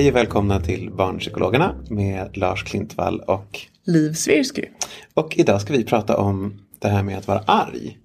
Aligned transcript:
Hej 0.00 0.08
och 0.10 0.16
välkomna 0.16 0.60
till 0.60 0.90
Barnpsykologerna 0.90 1.74
med 1.90 2.36
Lars 2.36 2.64
Klintvall 2.64 3.20
och 3.20 3.60
Liv 3.84 4.12
Svirsky. 4.12 4.64
Och 5.14 5.38
idag 5.38 5.60
ska 5.60 5.72
vi 5.72 5.84
prata 5.84 6.16
om 6.16 6.60
det 6.78 6.88
här 6.88 7.02
med 7.02 7.18
att 7.18 7.28
vara 7.28 7.38
arg. 7.38 7.98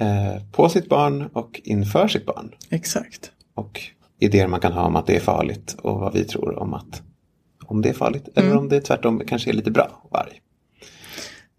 Eh, 0.00 0.42
på 0.52 0.68
sitt 0.68 0.88
barn 0.88 1.30
och 1.32 1.60
inför 1.64 2.08
sitt 2.08 2.26
barn. 2.26 2.54
Exakt. 2.70 3.30
Och 3.54 3.80
idéer 4.18 4.46
man 4.46 4.60
kan 4.60 4.72
ha 4.72 4.82
om 4.82 4.96
att 4.96 5.06
det 5.06 5.16
är 5.16 5.20
farligt 5.20 5.76
och 5.82 6.00
vad 6.00 6.12
vi 6.12 6.24
tror 6.24 6.58
om 6.58 6.74
att 6.74 7.02
om 7.66 7.82
det 7.82 7.88
är 7.88 7.94
farligt 7.94 8.28
eller 8.34 8.48
Mm. 8.48 8.58
om 8.58 8.68
det 8.68 8.80
tvärtom 8.80 9.22
kanske 9.26 9.50
är 9.50 9.54
lite 9.54 9.70
bra 9.70 9.84
att 10.04 10.12
vara 10.12 10.22
arg. 10.22 10.40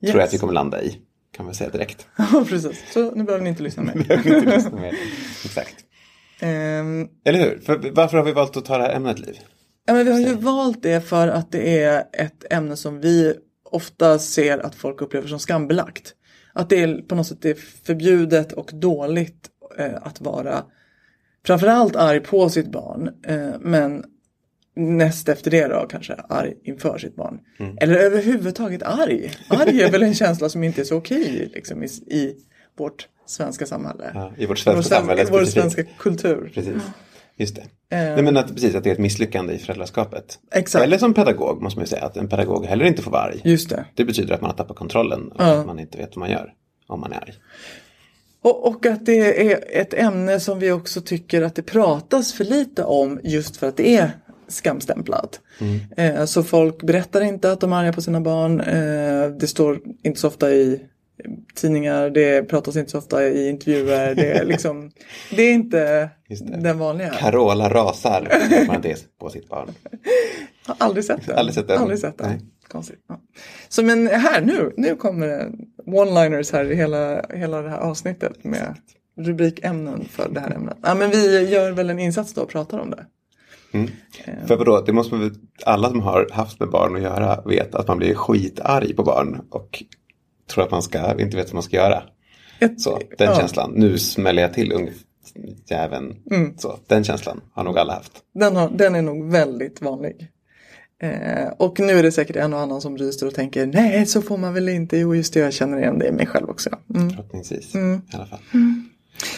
Yes. 0.02 0.11
Tror 0.11 0.19
jag 0.22 0.28
att 0.28 0.33
vi 0.33 0.38
kommer 0.38 0.53
landa 0.53 0.81
i. 0.83 0.97
Kan 1.31 1.47
vi 1.47 1.53
säga 1.53 1.69
direkt. 1.69 2.08
Ja, 2.17 2.45
precis. 2.50 2.83
Så 2.94 3.11
nu 3.16 3.23
behöver 3.23 3.44
ni 3.44 3.50
inte 3.50 3.63
lyssna 3.63 3.83
mer. 3.83 4.11
Inte 4.17 4.55
lyssna 4.55 4.80
mer. 4.80 4.94
Exakt. 5.45 5.75
Ehm, 6.40 7.08
Eller 7.26 7.40
hur? 7.40 7.60
För, 7.60 7.92
varför 7.92 8.18
har 8.18 8.24
vi 8.24 8.32
valt 8.32 8.58
att 8.58 8.66
ta 8.66 8.78
det 8.78 8.84
här 8.84 8.96
ämnet 8.96 9.20
Liv? 9.20 9.36
ja, 9.88 9.94
men 9.94 10.06
vi 10.06 10.12
har 10.12 10.20
ju 10.20 10.36
valt 10.36 10.84
det 10.84 11.02
för 11.02 11.28
att 11.28 11.52
det 11.52 11.84
är 11.84 12.04
ett 12.14 12.46
ämne 12.54 12.76
som 12.76 13.02
vi 13.02 13.34
ofta 13.72 14.20
ser 14.20 14.58
att 14.58 14.76
folk 14.76 15.02
upplever 15.02 15.28
som 15.28 15.40
skambelagt. 15.40 16.14
Att 16.54 16.70
det 16.70 16.84
är 16.84 17.02
på 17.02 17.16
något 17.16 17.28
sätt 17.28 17.46
är 17.46 17.54
förbjudet 17.84 18.54
och 18.54 18.72
dåligt 18.74 19.50
eh, 19.78 19.96
att 20.02 20.22
vara 20.22 20.64
framförallt 21.46 21.96
arg 21.96 22.20
på 22.20 22.50
sitt 22.50 22.72
barn. 22.72 23.10
Eh, 23.28 23.50
men 23.60 24.04
näst 24.76 25.30
efter 25.30 25.52
det 25.52 25.68
då 25.68 25.88
kanske 25.90 26.14
arg 26.14 26.54
inför 26.64 26.98
sitt 26.98 27.16
barn. 27.16 27.40
Eller 27.82 27.96
överhuvudtaget 27.96 28.84
arg. 28.84 29.31
Arg 29.50 29.81
är 29.81 29.92
väl 29.92 30.03
en 30.03 30.14
känsla 30.14 30.50
som 30.50 30.64
inte 30.64 30.81
är 30.81 30.86
så 30.86 30.96
okej 30.96 31.52
liksom, 31.53 31.84
i, 31.84 31.88
i 31.88 32.36
vårt 32.78 33.08
svenska 33.28 33.66
samhälle. 33.66 34.12
Ja, 34.14 34.32
I 34.38 34.46
vårt 34.46 34.50
Vår 34.50 34.56
svenska 34.56 34.72
svenska, 34.74 34.96
samhälle. 34.96 35.26
vår 35.32 35.46
specifikt. 35.46 35.74
svenska 35.76 35.84
kultur. 36.04 36.52
Precis. 36.54 36.74
Just 37.40 37.56
det. 37.56 37.62
Eh. 37.62 37.68
Nej, 38.14 38.24
men 38.24 38.38
att, 38.38 38.54
precis, 38.54 38.76
att 38.76 38.84
det 38.84 38.90
är 38.90 38.94
ett 38.94 39.00
misslyckande 39.00 39.54
i 39.54 39.58
föräldraskapet. 39.58 40.40
Exakt. 40.52 40.84
Eller 40.86 40.98
som 40.98 41.14
pedagog 41.14 41.62
måste 41.62 41.80
man 41.80 41.84
ju 41.84 41.90
säga 41.90 42.06
att 42.06 42.18
en 42.18 42.28
pedagog 42.30 42.66
heller 42.66 42.86
inte 42.86 43.02
får 43.02 43.12
vara 43.12 43.22
arg. 43.22 43.42
Just 43.44 43.70
det. 43.70 43.86
Det 43.96 44.06
betyder 44.06 44.34
att 44.34 44.42
man 44.42 44.50
har 44.50 44.58
tappat 44.58 44.78
kontrollen 44.78 45.28
och 45.32 45.42
Ja. 45.44 45.60
att 45.60 45.66
man 45.66 45.80
inte 45.80 45.98
vet 45.98 46.10
vad 46.16 46.18
man 46.20 46.30
gör 46.32 46.54
om 46.88 47.00
man 47.00 47.12
är 47.14 47.18
arg. 47.18 47.34
Och, 48.42 48.68
och 48.68 48.86
att 48.86 49.06
det 49.06 49.52
är 49.52 49.64
ett 49.82 49.94
ämne 49.94 50.40
som 50.40 50.59
vi 50.59 50.72
också 50.72 51.02
tycker 51.02 51.42
att 51.42 51.56
det 51.56 51.62
pratas 51.64 52.34
för 52.34 52.44
lite 52.44 52.84
om 52.84 53.20
just 53.24 53.58
för 53.58 53.68
att 53.68 53.78
det 53.78 53.96
är 53.98 54.12
skamstämplat. 54.48 55.40
Eh, 55.98 56.26
så 56.26 56.44
folk 56.44 56.84
berättar 56.84 57.22
inte 57.22 57.52
att 57.52 57.59
de 57.62 57.74
är 57.74 57.78
arga 57.78 57.94
på 57.94 58.02
sina 58.02 58.22
barn. 58.22 58.59
Eh, 58.62 59.30
det 59.40 59.48
står 59.48 59.80
inte 60.04 60.20
så 60.20 60.28
ofta 60.28 60.52
i 60.52 60.82
tidningar, 61.55 62.09
det 62.09 62.44
pratas 62.44 62.75
inte 62.75 62.91
så 62.91 62.97
ofta 62.97 63.28
i 63.28 63.50
intervjuer. 63.50 64.16
Det 64.16 64.31
är, 64.31 64.45
liksom, 64.45 64.91
det 65.35 65.41
är 65.41 65.53
inte 65.53 66.09
det. 66.28 66.57
den 66.57 66.79
vanliga. 66.79 67.09
Carola 67.09 67.69
rasar 67.69 68.28
parentes, 68.67 69.03
på 69.19 69.29
sitt 69.29 69.50
barn. 69.50 69.69
Jag 70.67 70.75
har 70.75 70.85
aldrig 70.88 71.05
sett 71.05 71.28
den. 71.28 71.38
Aldrig 71.38 71.55
sett 71.55 71.67
den. 71.67 71.81
Aldrig 71.81 72.00
sett 72.00 72.17
den. 72.17 72.29
Nej. 72.29 72.39
Konstigt. 72.67 73.00
Ja. 73.07 73.22
Så 73.69 73.83
men 73.83 74.07
här 74.07 74.41
nu, 74.41 74.73
nu 74.78 74.95
kommer 74.95 75.51
one-liners 75.85 76.53
här 76.53 76.72
i 76.72 76.75
hela, 76.75 77.22
hela 77.34 77.61
det 77.61 77.69
här 77.69 77.79
avsnittet 77.79 78.44
med 78.44 78.75
rubrikämnen 79.17 80.05
för 80.11 80.29
det 80.29 80.39
här 80.39 80.51
ämnet. 80.51 80.78
Ja 80.81 80.95
men 80.95 81.09
vi 81.11 81.49
gör 81.49 81.72
väl 81.72 81.89
en 81.89 81.99
insats 81.99 82.34
då 82.34 82.41
och 82.41 82.49
pratar 82.49 82.79
om 82.79 82.89
det. 82.89 83.05
För 84.47 84.57
vadå, 84.57 84.84
det 84.85 84.94
måste 84.94 85.16
man 85.16 85.23
väl, 85.23 85.39
alla 85.66 85.89
som 85.89 86.01
har 86.01 86.29
haft 86.31 86.59
med 86.59 86.69
barn 86.69 86.95
att 86.95 87.01
göra 87.01 87.41
vet 87.41 87.75
att 87.75 87.88
man 87.88 87.97
blir 87.97 88.16
skitarg 88.16 88.95
på 88.95 89.03
barn 89.03 89.41
och 89.49 89.84
tror 90.47 90.63
att 90.63 90.72
man 90.72 90.84
ska, 90.84 91.22
inte 91.22 91.38
vet 91.38 91.47
vad 91.47 91.53
man 91.53 91.63
ska 91.63 91.75
göra. 91.78 92.03
Ett, 92.59 92.81
Så, 92.81 93.00
den 93.18 93.28
ja, 93.28 93.40
känslan, 93.40 93.72
nu 93.75 93.97
smäller 93.97 94.41
jag 94.41 94.53
till 94.53 94.72
ungefär 94.72 95.08
Mm. 96.31 96.58
Så, 96.58 96.80
den 96.88 97.03
känslan 97.03 97.41
har 97.53 97.63
nog 97.63 97.78
alla 97.78 97.94
haft. 97.94 98.12
Den, 98.34 98.56
har, 98.56 98.69
den 98.69 98.96
är 98.96 99.02
nog 99.02 99.31
väldigt 99.31 99.81
vanlig. 99.81 100.28
Eh, 101.02 101.47
och 101.58 101.80
nu 101.80 101.94
är 101.94 102.03
det 102.03 102.12
säkert 102.12 102.35
en 102.35 102.53
och 102.53 102.59
annan 102.59 102.81
som 102.81 102.97
ryser 102.97 103.28
och 103.28 103.34
tänker 103.34 103.66
nej 103.66 104.06
så 104.06 104.22
får 104.22 104.38
man 104.38 104.53
väl 104.53 104.69
inte. 104.69 104.97
Jo 104.97 105.16
just 105.16 105.34
det, 105.34 105.40
jag 105.40 105.53
känner 105.53 105.78
igen 105.78 106.00
det 106.00 106.08
i 106.08 106.12
mig 106.12 106.25
själv 106.25 106.50
också. 106.50 106.69
Mm. 106.96 107.09
Förhoppningsvis 107.09 107.75
Mm. 107.75 108.02
i 108.14 108.16
alla 108.16 108.25
fall. 108.25 108.40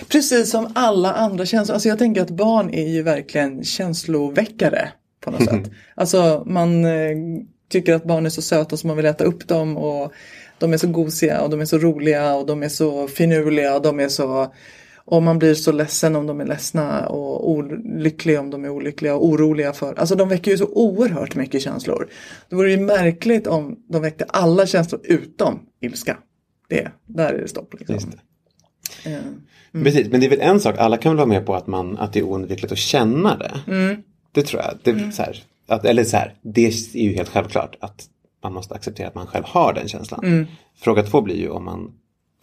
Precis 0.10 0.52
som 0.52 0.72
alla 0.76 1.14
andra 1.14 1.46
känslor. 1.46 1.74
Alltså 1.74 1.90
jag 1.90 2.00
tänker 2.00 2.22
att 2.22 2.30
barn 2.30 2.74
är 2.74 2.88
ju 2.88 3.02
verkligen 3.04 3.64
känsloväckare 3.64 4.90
på 5.22 5.32
något 5.32 5.46
sätt. 5.50 5.72
Alltså 5.96 6.44
man 6.46 6.86
eh, 6.86 7.16
tycker 7.70 7.94
att 7.94 8.06
barn 8.06 8.26
är 8.26 8.30
så 8.30 8.42
söta 8.42 8.78
så 8.78 8.88
man 8.88 8.98
vill 8.98 9.06
äta 9.06 9.24
upp 9.24 9.48
dem 9.48 9.78
och 9.78 10.14
de 10.60 10.74
är 10.74 10.78
så 10.78 10.88
gosiga 10.88 11.42
och 11.42 11.50
de 11.50 11.62
är 11.62 11.66
så 11.66 11.78
roliga 11.78 12.36
och 12.36 12.46
de 12.46 12.64
är 12.64 12.70
så 12.70 13.08
finurliga 13.08 13.76
och 13.76 13.82
de 13.82 14.00
är 14.00 14.10
så 14.10 14.54
och 15.12 15.24
man 15.24 15.40
blir 15.40 15.54
så 15.54 15.72
ledsen 15.72 16.16
om 16.16 16.28
de 16.28 16.42
är 16.42 16.46
ledsna 16.46 17.08
och 17.08 17.50
olycklig 17.50 18.40
om 18.40 18.50
de 18.50 18.66
är 18.66 18.70
olyckliga 18.70 19.16
och 19.16 19.26
oroliga 19.26 19.74
för. 19.74 20.00
Alltså 20.00 20.16
de 20.16 20.30
väcker 20.30 20.52
ju 20.52 20.58
så 20.58 20.66
oerhört 20.66 21.36
mycket 21.36 21.62
känslor. 21.62 22.10
Det 22.50 22.56
vore 22.56 22.72
ju 22.72 22.80
märkligt 22.80 23.48
om 23.48 23.76
de 23.90 24.02
väckte 24.02 24.26
alla 24.28 24.68
känslor 24.68 25.02
utom 25.04 25.60
ilska. 25.80 26.18
Det, 26.68 26.92
där 27.06 27.34
är 27.34 27.42
det 27.42 27.48
stopp. 27.48 27.74
Liksom. 27.80 28.12
Det. 29.04 29.12
Eh, 29.12 29.84
Precis, 29.84 30.08
men 30.12 30.20
det 30.20 30.26
är 30.26 30.30
väl 30.30 30.42
en 30.42 30.60
sak, 30.60 30.76
alla 30.78 30.98
kan 30.98 31.12
väl 31.12 31.18
vara 31.18 31.28
med 31.28 31.46
på 31.46 31.56
att, 31.56 31.68
man, 31.68 31.98
att 31.98 32.14
det 32.14 32.20
är 32.20 32.24
oundvikligt 32.24 32.72
att 32.72 32.78
känna 32.78 33.38
det. 33.38 33.62
Mm. 33.68 34.04
Det 34.32 34.44
tror 34.44 34.62
jag. 34.62 34.78
Det, 34.84 34.92
är 34.92 35.12
så 35.12 35.22
här, 35.22 35.44
att, 35.68 35.86
eller 35.86 36.04
så 36.04 36.18
här, 36.18 36.36
det 36.42 36.66
är 36.66 36.98
ju 36.98 37.14
helt 37.14 37.30
självklart 37.30 37.78
att 37.80 38.06
man 38.44 38.54
måste 38.54 38.74
acceptera 38.74 39.08
att 39.08 39.16
man 39.16 39.28
själv 39.28 39.44
har 39.46 39.74
den 39.74 39.88
känslan. 39.88 40.26
Mm. 40.26 40.48
Fråga 40.78 41.04
två 41.04 41.22
blir 41.22 41.36
ju 41.36 41.50
om 41.50 41.66
man 41.66 41.92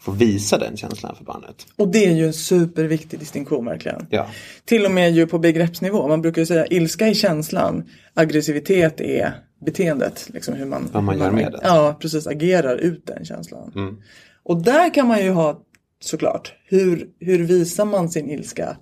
får 0.01 0.13
visa 0.13 0.59
den 0.59 0.77
känslan 0.77 1.17
för 1.17 1.25
barnet. 1.25 1.67
Och 1.77 1.89
det 1.89 2.05
är 2.05 2.11
ju 2.11 2.27
en 2.27 2.33
superviktig 2.33 3.19
distinktion 3.19 3.65
verkligen. 3.65 4.07
Ja, 4.11 4.27
Till 4.65 4.85
och 4.85 4.91
med 4.91 5.13
ju 5.13 5.27
på 5.27 5.39
begreppsnivå. 5.39 6.09
Man 6.09 6.23
brukar 6.23 6.43
ju 6.43 6.47
säga 6.47 6.67
ilska 6.67 7.07
är 7.09 7.15
känslan, 7.15 7.85
aggressivitet 8.15 9.01
är 9.01 9.35
beteendet. 9.67 10.29
Liksom 10.33 10.55
hur 10.55 10.67
man, 10.67 10.89
Vad 10.93 11.03
man 11.03 11.19
gör 11.19 11.31
med 11.31 11.53
den. 11.53 11.61
Ja, 11.65 11.97
precis. 12.01 12.27
Agerar 12.27 12.77
ut 12.77 13.07
den 13.07 13.25
känslan. 13.25 13.73
Mm. 13.75 13.97
Och 14.43 14.63
där 14.63 14.95
kan 14.95 15.07
man 15.09 15.25
ju 15.25 15.31
ha 15.31 15.63
såklart, 16.01 16.55
hur, 16.65 17.09
hur 17.21 17.39
visar 17.45 17.85
man 17.85 18.11
sin 18.11 18.31
ilska 18.31 18.77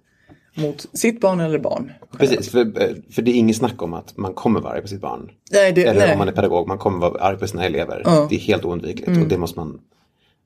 mot 0.55 0.87
sitt 0.93 1.21
barn 1.21 1.41
eller 1.41 1.59
barn? 1.59 1.93
precis. 2.19 2.51
För, 2.51 2.73
för 3.13 3.23
det 3.23 3.31
är 3.31 3.35
inget 3.35 3.57
snack 3.57 3.83
om 3.83 3.95
att 3.95 4.17
man 4.17 4.35
kommer 4.35 4.61
vara 4.61 4.73
arg 4.73 4.83
på 4.83 4.89
sitt 4.89 5.01
barn. 5.01 5.31
Nej, 5.53 5.73
det, 5.73 5.85
Eller 5.85 6.01
nej. 6.01 6.13
om 6.13 6.19
man 6.19 6.29
är 6.29 6.33
pedagog, 6.33 6.69
man 6.69 6.79
kommer 6.79 6.99
vara 6.99 7.23
arg 7.23 7.39
på 7.39 7.47
sina 7.47 7.65
elever. 7.65 8.03
Ja. 8.05 8.17
Mm. 8.17 8.29
Det 8.29 8.35
är 8.35 8.39
helt 8.41 8.65
oundvikligt 8.65 9.09
och 9.23 9.29
det 9.29 9.39
måste 9.39 9.59
man 9.59 9.81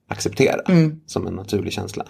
acceptera 0.09 0.61
som 1.07 1.27
en 1.27 1.35
naturlig 1.35 1.73
känsla. 1.73 2.05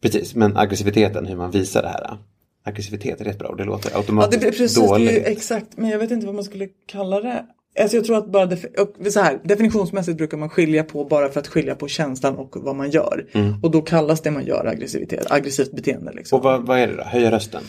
Precis, 0.00 0.34
men 0.34 0.56
aggressiviteten, 0.56 1.26
hur 1.26 1.36
man 1.36 1.50
visar 1.50 1.82
det 1.82 1.88
här. 1.88 2.18
Aggressivitet 2.64 3.20
är 3.20 3.24
rätt 3.24 3.38
bra 3.38 3.48
och 3.48 3.56
det 3.56 3.64
låter 3.64 3.90
Ja, 3.90 3.96
automatiskt 3.96 4.32
det 4.32 4.38
blir 4.50 4.58
precis, 4.58 4.74
dåligt. 4.88 5.08
det 5.08 5.26
är 5.26 5.30
exakt. 5.32 5.76
Men 5.76 5.90
jag 5.90 5.98
vet 5.98 6.10
inte 6.10 6.26
vad 6.26 6.34
man 6.34 6.44
skulle 6.44 6.68
kalla 6.86 7.20
det. 7.20 7.44
Alltså 7.80 7.96
jag 7.96 8.04
tror 8.04 8.16
att 8.18 8.26
bara 8.32 8.46
def- 8.46 9.10
så 9.10 9.20
här, 9.20 9.40
definitionsmässigt 9.44 10.18
brukar 10.18 10.36
man 10.38 10.48
skilja 10.48 10.84
på 10.84 11.04
bara 11.04 11.28
för 11.28 11.40
att 11.40 11.48
skilja 11.48 11.74
på 11.74 11.88
känslan 11.88 12.36
och 12.36 12.56
vad 12.56 12.76
man 12.76 12.90
gör. 12.90 13.26
Och 13.62 13.70
då 13.70 13.82
kallas 13.82 14.20
det 14.20 14.30
man 14.30 14.44
gör 14.46 14.66
aggressivitet, 14.66 15.30
aggressivt 15.30 15.72
beteende. 15.72 16.12
Liksom. 16.12 16.38
Och 16.38 16.44
vad, 16.44 16.66
vad 16.66 16.78
är 16.78 16.86
det 16.88 16.96
då? 16.96 17.02
Höja 17.02 17.30
rösten? 17.30 17.62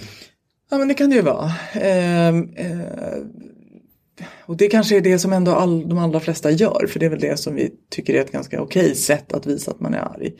Ja 0.71 0.77
men 0.77 0.87
det 0.87 0.93
kan 0.93 1.09
det 1.09 1.15
ju 1.15 1.21
vara. 1.21 1.51
Ehm, 1.73 2.49
eh, 2.55 2.77
och 4.45 4.57
det 4.57 4.67
kanske 4.67 4.97
är 4.97 5.01
det 5.01 5.19
som 5.19 5.33
ändå 5.33 5.51
all, 5.51 5.89
de 5.89 5.97
allra 5.97 6.19
flesta 6.19 6.51
gör. 6.51 6.85
För 6.89 6.99
det 6.99 7.05
är 7.05 7.09
väl 7.09 7.19
det 7.19 7.37
som 7.39 7.55
vi 7.55 7.71
tycker 7.91 8.13
är 8.13 8.21
ett 8.21 8.31
ganska 8.31 8.61
okej 8.61 8.95
sätt 8.95 9.33
att 9.33 9.45
visa 9.45 9.71
att 9.71 9.79
man 9.79 9.93
är 9.93 9.99
arg. 9.99 10.31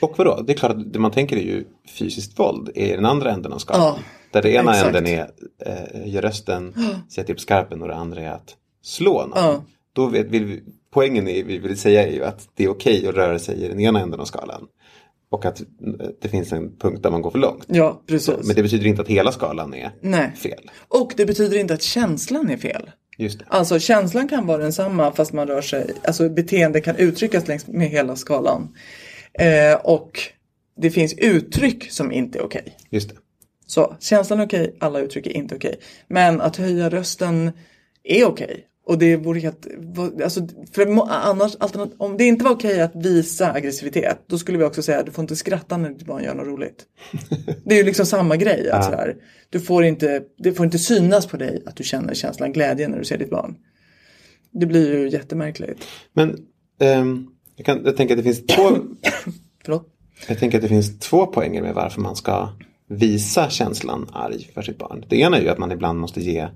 Och 0.00 0.18
vadå? 0.18 0.42
Det 0.46 0.52
är 0.52 0.56
klart 0.56 0.72
att 0.72 0.92
det 0.92 0.98
man 0.98 1.10
tänker 1.10 1.36
är 1.36 1.40
ju 1.40 1.64
fysiskt 1.98 2.38
våld 2.38 2.70
i 2.74 2.88
den 2.88 3.06
andra 3.06 3.30
änden 3.32 3.52
av 3.52 3.58
skalan. 3.58 3.82
Ja, 3.82 3.98
Där 4.32 4.42
det 4.42 4.50
ena 4.50 4.70
exakt. 4.72 4.86
änden 4.96 5.06
är 5.06 5.30
eh, 5.66 6.08
gör 6.08 6.22
rösten, 6.22 6.74
sätta 7.14 7.32
upp 7.32 7.40
skarpen 7.40 7.82
och 7.82 7.88
det 7.88 7.94
andra 7.94 8.20
är 8.22 8.30
att 8.30 8.54
slå 8.82 9.26
någon. 9.26 9.30
Ja. 9.34 9.64
Då 9.92 10.06
vet, 10.06 10.26
vill 10.26 10.44
vi, 10.44 10.62
poängen 10.90 11.28
är, 11.28 11.44
vi 11.44 11.58
vill 11.58 11.78
säga 11.78 12.06
är 12.06 12.12
ju 12.12 12.24
att 12.24 12.48
det 12.54 12.64
är 12.64 12.68
okej 12.68 13.08
att 13.08 13.14
röra 13.14 13.38
sig 13.38 13.64
i 13.64 13.68
den 13.68 13.80
ena 13.80 14.00
änden 14.00 14.20
av 14.20 14.24
skalan. 14.24 14.66
Och 15.30 15.44
att 15.44 15.62
det 16.20 16.28
finns 16.28 16.52
en 16.52 16.76
punkt 16.76 17.02
där 17.02 17.10
man 17.10 17.22
går 17.22 17.30
för 17.30 17.38
långt. 17.38 17.64
Ja, 17.66 18.02
precis. 18.06 18.46
Men 18.46 18.56
det 18.56 18.62
betyder 18.62 18.86
inte 18.86 19.02
att 19.02 19.08
hela 19.08 19.32
skalan 19.32 19.74
är 19.74 19.90
Nej. 20.00 20.32
fel. 20.36 20.70
Och 20.88 21.12
det 21.16 21.26
betyder 21.26 21.58
inte 21.58 21.74
att 21.74 21.82
känslan 21.82 22.50
är 22.50 22.56
fel. 22.56 22.90
Just 23.18 23.38
det. 23.38 23.44
Alltså 23.48 23.78
känslan 23.78 24.28
kan 24.28 24.46
vara 24.46 24.58
densamma 24.58 25.12
fast 25.12 25.32
man 25.32 25.46
rör 25.46 25.60
sig, 25.62 25.90
alltså 26.04 26.28
beteende 26.28 26.80
kan 26.80 26.96
uttryckas 26.96 27.48
längs 27.48 27.66
med 27.66 27.88
hela 27.88 28.16
skalan. 28.16 28.76
Eh, 29.34 29.80
och 29.84 30.18
det 30.76 30.90
finns 30.90 31.14
uttryck 31.14 31.90
som 31.90 32.12
inte 32.12 32.38
är 32.38 32.42
okej. 32.42 32.76
Just 32.90 33.08
det. 33.08 33.16
Så 33.66 33.96
känslan 34.00 34.40
är 34.40 34.46
okej, 34.46 34.76
alla 34.78 35.00
uttryck 35.00 35.26
är 35.26 35.36
inte 35.36 35.54
okej. 35.54 35.80
Men 36.08 36.40
att 36.40 36.56
höja 36.56 36.88
rösten 36.88 37.52
är 38.04 38.24
okej. 38.24 38.66
Och 38.84 38.98
det 38.98 39.16
vore 39.16 39.40
helt, 39.40 39.66
alltså, 40.24 40.48
för 40.72 40.86
annars, 41.08 41.56
om 41.98 42.16
det 42.16 42.24
inte 42.24 42.44
var 42.44 42.50
okej 42.50 42.80
att 42.80 42.96
visa 42.96 43.52
aggressivitet, 43.52 44.18
då 44.26 44.38
skulle 44.38 44.58
vi 44.58 44.64
också 44.64 44.82
säga 44.82 45.00
att 45.00 45.06
du 45.06 45.12
får 45.12 45.22
inte 45.22 45.36
skratta 45.36 45.76
när 45.76 45.90
ditt 45.90 46.06
barn 46.06 46.24
gör 46.24 46.34
något 46.34 46.46
roligt. 46.46 46.84
Det 47.64 47.74
är 47.74 47.78
ju 47.78 47.84
liksom 47.84 48.06
samma 48.06 48.36
grej. 48.36 48.70
Att 48.70 48.84
så 48.84 48.90
här, 48.90 49.16
du 49.50 49.60
får 49.60 49.84
inte, 49.84 50.22
det 50.38 50.52
får 50.52 50.66
inte 50.66 50.78
synas 50.78 51.26
på 51.26 51.36
dig 51.36 51.62
att 51.66 51.76
du 51.76 51.84
känner 51.84 52.14
känslan 52.14 52.52
glädje 52.52 52.88
när 52.88 52.98
du 52.98 53.04
ser 53.04 53.18
ditt 53.18 53.30
barn. 53.30 53.56
Det 54.50 54.66
blir 54.66 54.98
ju 54.98 55.08
jättemärkligt. 55.08 55.84
Men 56.12 56.38
ehm, 56.80 57.26
jag, 57.56 57.66
kan, 57.66 57.84
jag 57.84 57.96
tänker 57.96 58.14
att 58.14 58.18
det 58.18 58.34
finns 58.34 58.46
två 58.46 58.62
Förlåt? 59.64 59.88
Jag 60.28 60.38
tänker 60.38 60.58
att 60.58 60.62
det 60.62 60.68
finns 60.68 60.98
två 60.98 61.26
poänger 61.26 61.62
med 61.62 61.74
varför 61.74 62.00
man 62.00 62.16
ska 62.16 62.48
visa 62.88 63.50
känslan 63.50 64.10
arg 64.12 64.50
för 64.54 64.62
sitt 64.62 64.78
barn. 64.78 65.04
Det 65.08 65.16
ena 65.16 65.36
är 65.36 65.42
ju 65.42 65.48
att 65.48 65.58
man 65.58 65.72
ibland 65.72 65.98
måste 65.98 66.20
ge 66.20 66.48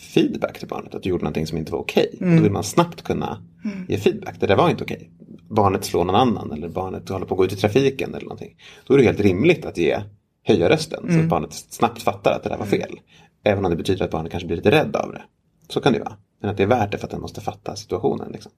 feedback 0.00 0.58
till 0.58 0.68
barnet. 0.68 0.94
Att 0.94 1.02
du 1.02 1.08
gjorde 1.08 1.24
någonting 1.24 1.46
som 1.46 1.58
inte 1.58 1.72
var 1.72 1.78
okej. 1.78 2.16
Då 2.20 2.42
vill 2.42 2.52
man 2.52 2.64
snabbt 2.64 3.02
kunna 3.02 3.42
ge 3.88 3.98
feedback. 3.98 4.40
Det 4.40 4.46
där 4.46 4.56
var 4.56 4.70
inte 4.70 4.84
okej. 4.84 5.10
Barnet 5.50 5.84
slår 5.84 6.04
någon 6.04 6.14
annan 6.14 6.52
eller 6.52 6.68
barnet 6.68 7.08
håller 7.08 7.26
på 7.26 7.34
att 7.34 7.38
gå 7.38 7.44
ut 7.44 7.52
i 7.52 7.56
trafiken 7.56 8.14
eller 8.14 8.24
någonting. 8.24 8.56
Då 8.86 8.94
är 8.94 8.98
det 8.98 9.04
helt 9.04 9.20
rimligt 9.20 9.64
att 9.64 9.78
ge, 9.78 10.00
höja 10.44 10.68
rösten 10.68 11.12
så 11.12 11.18
att 11.20 11.28
barnet 11.28 11.52
snabbt 11.52 12.02
fattar 12.02 12.32
att 12.32 12.42
det 12.42 12.48
där 12.48 12.58
var 12.58 12.66
fel. 12.66 13.00
Även 13.44 13.64
om 13.64 13.70
det 13.70 13.76
betyder 13.76 14.04
att 14.04 14.10
barnet 14.10 14.32
kanske 14.32 14.46
blir 14.46 14.56
lite 14.56 14.70
rädd 14.70 14.96
av 14.96 15.12
det. 15.12 15.22
Så 15.68 15.80
kan 15.80 15.92
det 15.92 15.98
vara. 15.98 16.16
Men 16.40 16.50
att 16.50 16.56
det 16.56 16.62
är 16.62 16.66
värt 16.66 16.92
det 16.92 16.98
för 16.98 17.06
att 17.06 17.10
den 17.10 17.20
måste 17.20 17.40
fatta 17.40 17.76
situationen. 17.76 18.32
Liksom. 18.32 18.52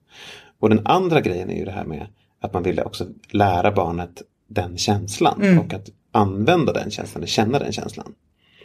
Och 0.59 0.69
den 0.69 0.81
andra 0.85 1.21
grejen 1.21 1.49
är 1.49 1.55
ju 1.55 1.65
det 1.65 1.71
här 1.71 1.85
med 1.85 2.07
att 2.41 2.53
man 2.53 2.63
vill 2.63 2.79
också 2.79 3.07
lära 3.29 3.71
barnet 3.71 4.21
den 4.47 4.77
känslan. 4.77 5.41
Och 5.59 5.73
att 5.73 5.89
använda 6.11 6.73
den 6.73 6.91
känslan, 6.91 7.19
eller 7.19 7.27
känna 7.27 7.59
den 7.59 7.71
känslan. 7.71 8.13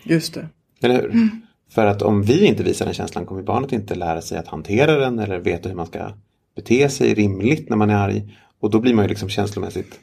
Just 0.05 0.35
det. 0.35 0.49
Eller 0.83 1.03
hur? 1.03 1.31
För 1.71 1.87
att 1.87 2.03
om 2.03 2.23
vi 2.23 2.47
inte 2.47 2.63
visar 2.63 2.85
den 2.85 2.95
känslan 2.95 3.27
kommer 3.27 3.43
barnet 3.43 3.73
inte 3.73 3.95
lära 3.95 4.21
sig 4.21 4.39
att 4.39 4.49
hantera 4.49 4.97
den 4.97 5.19
eller 5.19 5.39
veta 5.39 5.69
hur 5.69 5.77
man 5.77 5.87
ska 5.87 6.13
bete 6.57 6.89
sig 6.89 7.15
rimligt 7.15 7.69
när 7.69 7.77
man 7.77 7.91
är 7.91 7.95
arg. 7.95 8.37
Och 8.61 8.71
då 8.71 8.81
blir 8.81 8.95
man 8.95 9.05
ju 9.05 9.09
liksom 9.09 9.29
känslomässigt 9.29 10.01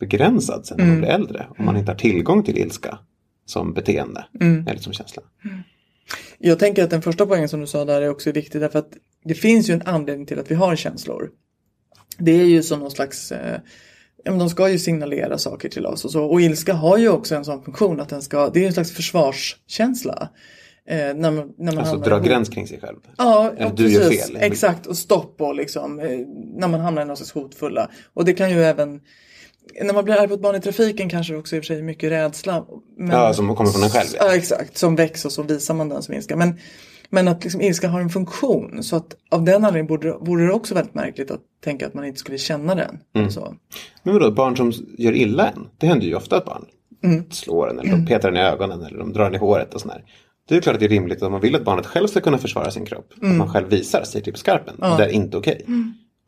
begränsad 0.00 0.66
sen 0.66 0.76
när 0.78 0.86
man 0.86 0.98
blir 0.98 1.08
äldre. 1.08 1.46
Om 1.58 1.64
man 1.64 1.76
inte 1.76 1.90
har 1.90 1.98
tillgång 1.98 2.42
till 2.42 2.58
ilska 2.58 2.98
som 3.46 3.74
beteende 3.74 4.24
eller 4.40 4.78
som 4.78 4.92
känsla. 4.92 5.22
Jag 6.38 6.58
tänker 6.58 6.84
att 6.84 6.90
den 6.90 7.02
första 7.02 7.26
poängen 7.26 7.48
som 7.48 7.60
du 7.60 7.66
sa 7.66 7.84
där 7.84 8.02
är 8.02 8.08
också 8.08 8.32
viktig 8.32 8.60
därför 8.60 8.78
att 8.78 8.92
det 9.24 9.34
finns 9.34 9.70
ju 9.70 9.74
en 9.74 9.82
anledning 9.82 10.26
till 10.26 10.38
att 10.38 10.50
vi 10.50 10.54
har 10.54 10.76
känslor. 10.76 11.30
Det 12.18 12.32
är 12.32 12.44
ju 12.44 12.62
som 12.62 12.80
någon 12.80 12.90
slags, 12.90 13.32
eh, 13.32 13.60
de 14.24 14.50
ska 14.50 14.68
ju 14.68 14.78
signalera 14.78 15.38
saker 15.38 15.68
till 15.68 15.86
oss 15.86 16.04
och 16.04 16.10
så. 16.10 16.24
Och 16.24 16.40
ilska 16.40 16.72
har 16.72 16.98
ju 16.98 17.08
också 17.08 17.34
en 17.34 17.44
sån 17.44 17.62
funktion 17.62 18.00
att 18.00 18.08
den 18.08 18.22
ska, 18.22 18.50
det 18.50 18.62
är 18.62 18.66
en 18.66 18.72
slags 18.72 18.92
försvarskänsla. 18.92 20.28
Eh, 20.90 21.14
när 21.14 21.30
man, 21.30 21.52
när 21.58 21.72
man 21.72 21.78
Alltså 21.78 21.92
hamnar 21.94 22.08
dra 22.08 22.18
gräns 22.18 22.48
kring 22.48 22.66
sig 22.66 22.80
själv. 22.80 22.96
Ja, 23.18 23.52
ja 23.58 23.72
du 23.76 23.88
gör 23.88 24.00
precis. 24.00 24.26
fel. 24.26 24.36
Exakt, 24.40 24.86
och 24.86 24.96
stopp 24.96 25.40
och 25.40 25.54
liksom 25.54 26.00
eh, 26.00 26.18
när 26.56 26.68
man 26.68 26.80
hamnar 26.80 27.02
i 27.02 27.04
något 27.04 27.18
slags 27.18 27.32
hotfulla. 27.32 27.90
Och 28.14 28.24
det 28.24 28.32
kan 28.32 28.50
ju 28.50 28.62
även, 28.64 29.00
när 29.82 29.94
man 29.94 30.04
blir 30.04 30.14
arg 30.14 30.28
på 30.28 30.34
ett 30.34 30.40
barn 30.40 30.56
i 30.56 30.60
trafiken 30.60 31.08
kanske 31.08 31.36
också 31.36 31.56
i 31.56 31.58
och 31.58 31.64
för 31.64 31.66
sig 31.74 31.82
mycket 31.82 32.10
rädsla. 32.10 32.64
Men, 32.98 33.10
Ja, 33.10 33.34
som 33.34 33.56
kommer 33.56 33.70
från 33.70 33.82
en 33.82 33.90
själv. 33.90 34.08
Ja, 34.18 34.34
exakt, 34.34 34.76
som 34.78 34.96
väcks 34.96 35.24
och 35.24 35.32
så 35.32 35.42
visar 35.42 35.74
man 35.74 35.88
den 35.88 36.02
som 36.02 36.14
ilska. 36.14 36.36
Men, 36.36 36.58
men 37.10 37.28
att 37.28 37.44
liksom 37.44 37.60
ilska 37.60 37.88
har 37.88 38.00
en 38.00 38.10
funktion. 38.10 38.82
Så 38.82 38.96
att 38.96 39.16
av 39.30 39.44
den 39.44 39.54
anledningen 39.54 39.86
borde, 39.86 40.12
vore 40.20 40.46
det 40.46 40.52
också 40.52 40.74
väldigt 40.74 40.94
märkligt 40.94 41.30
att 41.30 41.40
tänka 41.64 41.86
att 41.86 41.94
man 41.94 42.04
inte 42.04 42.18
skulle 42.18 42.38
känna 42.38 42.74
den. 42.74 42.98
Mm. 43.16 43.30
Så. 43.30 43.54
Men 44.02 44.14
vadå, 44.14 44.30
barn 44.30 44.56
som 44.56 44.72
gör 44.98 45.12
illa 45.12 45.48
en? 45.48 45.66
Det 45.78 45.86
händer 45.86 46.06
ju 46.06 46.14
ofta 46.14 46.36
att 46.36 46.44
barn 46.44 46.64
Mm. 47.04 47.30
slår 47.30 47.70
en 47.70 47.78
eller 47.78 47.90
de 47.90 48.06
petar 48.06 48.28
en 48.28 48.36
i 48.36 48.40
ögonen 48.40 48.82
eller 48.82 48.98
de 48.98 49.12
drar 49.12 49.26
en 49.26 49.34
i 49.34 49.38
håret 49.38 49.74
och 49.74 49.80
sådär. 49.80 50.02
Det 50.48 50.56
är 50.56 50.60
klart 50.60 50.74
att 50.74 50.80
det 50.80 50.86
är 50.86 50.90
rimligt 50.90 51.22
om 51.22 51.32
man 51.32 51.40
vill 51.40 51.54
att 51.56 51.64
barnet 51.64 51.86
själv 51.86 52.06
ska 52.06 52.20
kunna 52.20 52.38
försvara 52.38 52.70
sin 52.70 52.86
kropp. 52.86 53.12
Att 53.16 53.22
Mm. 53.22 53.38
man 53.38 53.48
själv 53.52 53.68
visar, 53.68 54.02
säger 54.04 54.24
till 54.24 54.32
på 54.32 54.38
skarpen. 54.38 54.74
Det 54.78 54.86
där 54.86 55.00
är 55.06 55.08
inte 55.12 55.36
okej. 55.36 55.64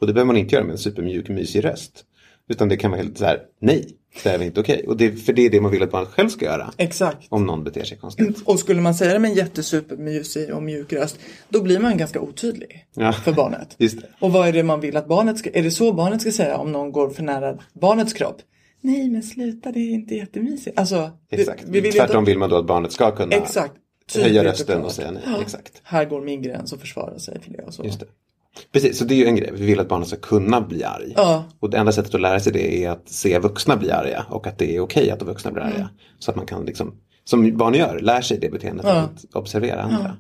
Och 0.00 0.06
det 0.06 0.12
behöver 0.12 0.26
man 0.26 0.36
inte 0.36 0.54
göra 0.54 0.64
med 0.64 0.72
en 0.72 0.78
supermjuk 0.78 1.28
mysig 1.28 1.64
röst. 1.64 2.04
Utan 2.48 2.68
det 2.68 2.76
kan 2.76 2.90
vara 2.90 3.00
helt 3.02 3.18
så 3.18 3.24
här, 3.24 3.38
nej, 3.60 3.88
det 4.22 4.28
här 4.30 4.38
är 4.38 4.42
inte 4.42 4.60
okej. 4.60 4.84
Och 4.88 4.96
det, 4.96 5.12
för 5.12 5.32
det 5.32 5.46
är 5.46 5.50
det 5.50 5.60
man 5.60 5.70
vill 5.70 5.82
att 5.82 5.90
barnet 5.90 6.08
själv 6.08 6.28
ska 6.28 6.44
göra. 6.44 6.72
Exakt. 6.76 7.26
Om 7.28 7.46
någon 7.46 7.64
beter 7.64 7.84
sig 7.84 7.98
konstigt. 7.98 8.42
Och 8.44 8.58
skulle 8.60 8.80
man 8.80 8.94
säga 8.94 9.12
det 9.12 9.18
med 9.18 9.30
en 9.30 9.36
jättesupermysig 9.36 10.54
och 10.54 10.62
mjuk 10.62 10.92
röst, 10.92 11.18
då 11.48 11.62
blir 11.62 11.78
man 11.78 11.96
ganska 11.96 12.20
otydlig 12.20 12.86
Ja. 12.94 13.12
för 13.12 13.32
barnet. 13.32 13.74
Just 13.78 14.00
det. 14.00 14.06
Och 14.20 14.32
vad 14.32 14.48
är 14.48 14.52
det 14.52 14.62
man 14.62 14.80
vill 14.80 14.96
att 14.96 15.08
barnet 15.08 15.38
ska, 15.38 15.50
är 15.50 15.62
det 15.62 15.70
så 15.70 15.92
barnet 15.92 16.20
ska 16.20 16.32
säga 16.32 16.56
om 16.56 16.72
någon 16.72 16.92
går 16.92 17.10
för 17.10 17.22
nära 17.22 17.58
barnets 17.80 18.12
kropp? 18.12 18.36
Nej 18.80 19.10
men 19.10 19.22
sluta, 19.22 19.72
det 19.72 19.80
är 19.80 19.90
inte 19.90 20.14
jättemysigt. 20.14 20.78
Alltså, 20.78 21.10
vi- 21.30 21.40
Exakt. 21.40 21.64
vi 21.68 21.80
vill 21.80 21.92
Tvärtom 21.92 22.18
inte... 22.18 22.30
vill 22.30 22.38
man 22.38 22.50
då 22.50 22.56
att 22.56 22.66
barnet 22.66 22.92
ska 22.92 23.10
kunna 23.10 23.36
Exakt. 23.36 23.72
Höja 24.14 24.44
rösten 24.44 24.84
och 24.84 24.92
säga 24.92 25.10
nej. 25.10 25.22
Exakt. 25.40 25.80
Här 25.82 26.04
går 26.04 26.20
min 26.20 26.42
gräns 26.42 26.72
och 26.72 26.80
försvara 26.80 27.18
sig 27.18 27.40
för 27.40 27.50
det 27.50 27.62
och 27.62 27.74
så. 27.74 27.84
Just 27.84 28.00
det. 28.00 28.06
Precis, 28.72 28.98
så 28.98 29.04
det 29.04 29.14
är 29.14 29.16
ju 29.16 29.26
en 29.26 29.36
grej. 29.36 29.50
Vi 29.52 29.66
vill 29.66 29.80
att 29.80 29.88
barnet 29.88 30.08
ska 30.08 30.16
kunna 30.16 30.60
bli 30.60 30.84
arg. 30.84 31.12
Ja. 31.16 31.44
Och 31.60 31.70
det 31.70 31.78
enda 31.78 31.92
sättet 31.92 32.14
att 32.14 32.20
lära 32.20 32.40
sig 32.40 32.52
det 32.52 32.84
är 32.84 32.90
att 32.90 33.08
se 33.08 33.38
vuxna 33.38 33.76
bli 33.76 33.90
arga 33.90 34.26
och 34.28 34.46
att 34.46 34.58
det 34.58 34.76
är 34.76 34.80
okej 34.80 35.10
att 35.10 35.18
de 35.18 35.24
vuxna 35.24 35.50
blir 35.52 35.62
arga. 35.62 35.74
Mm. 35.74 35.88
Så 36.18 36.30
att 36.30 36.36
man 36.36 36.46
kan 36.46 36.64
liksom, 36.64 36.94
som 37.24 37.56
barn 37.56 37.74
gör, 37.74 38.00
lär 38.00 38.20
sig 38.20 38.38
det 38.38 38.50
beteendet 38.50 38.86
att 38.86 39.24
observera 39.32 39.82
andra. 39.82 40.16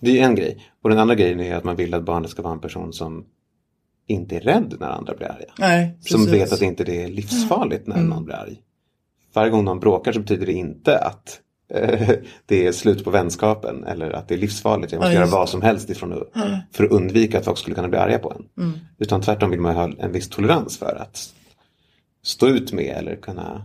Det 0.00 0.10
är 0.10 0.14
ju 0.14 0.20
en 0.20 0.34
grej. 0.34 0.66
Och 0.82 0.90
den 0.90 0.98
andra 0.98 1.14
grejen 1.14 1.40
är 1.40 1.54
att 1.54 1.64
man 1.64 1.76
vill 1.76 1.94
att 1.94 2.04
barnet 2.04 2.30
ska 2.30 2.42
vara 2.42 2.52
en 2.52 2.60
person 2.60 2.92
som 2.92 3.24
inte 4.06 4.36
är 4.36 4.40
rädd 4.40 4.76
när 4.80 4.88
andra 4.88 5.14
blir 5.14 5.26
arga. 5.26 5.52
Nej, 5.58 5.98
Som. 6.00 6.20
Mm. 6.20 6.32
vet 6.32 6.52
att 6.52 6.62
inte 6.62 6.84
det 6.84 7.02
är 7.02 7.08
livsfarligt 7.08 7.86
när 7.86 8.02
någon 8.02 8.24
blir 8.24 8.34
arg. 8.34 8.62
Varje 9.34 9.50
gång 9.50 9.64
någon 9.64 9.80
bråkar 9.80 10.12
så 10.12 10.20
betyder 10.20 10.46
det 10.46 10.52
inte 10.52 10.98
att 10.98 11.40
det 12.46 12.66
är 12.66 12.72
slut 12.72 13.04
på 13.04 13.10
vänskapen 13.10 13.84
eller 13.84 14.10
att 14.10 14.28
det 14.28 14.34
är 14.34 14.38
livsfarligt. 14.38 14.92
Jag 14.92 14.98
måste 14.98 15.12
Ja, 15.14 15.20
göra 15.20 15.30
vad 15.30 15.48
som 15.48 15.62
helst 15.62 15.90
ifrån 15.90 16.12
att, 16.12 16.42
för 16.72 16.84
att 16.84 16.90
undvika 16.90 17.38
att 17.38 17.44
folk 17.44 17.58
skulle 17.58 17.74
kunna 17.76 17.88
bli 17.88 17.98
arga 17.98 18.18
på 18.18 18.32
en. 18.32 18.64
Mm. 18.64 18.78
Utan 18.98 19.20
tvärtom 19.22 19.50
vill 19.50 19.60
man 19.60 19.76
ha 19.76 19.90
en 19.98 20.12
viss 20.12 20.28
tolerans 20.28 20.78
för 20.78 20.96
att 21.02 21.34
stå 22.22 22.46
ut 22.48 22.72
med 22.72 22.96
eller 22.96 23.16
kunna 23.16 23.62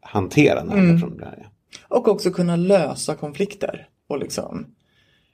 hantera 0.00 0.64
när 0.64 0.72
Mm. 0.76 0.96
personer 0.96 1.16
blir 1.16 1.26
arga. 1.26 1.46
Och 1.88 2.08
också 2.08 2.30
kunna 2.30 2.56
lösa 2.56 3.14
konflikter. 3.14 3.86
Och, 4.08 4.18
liksom. 4.18 4.66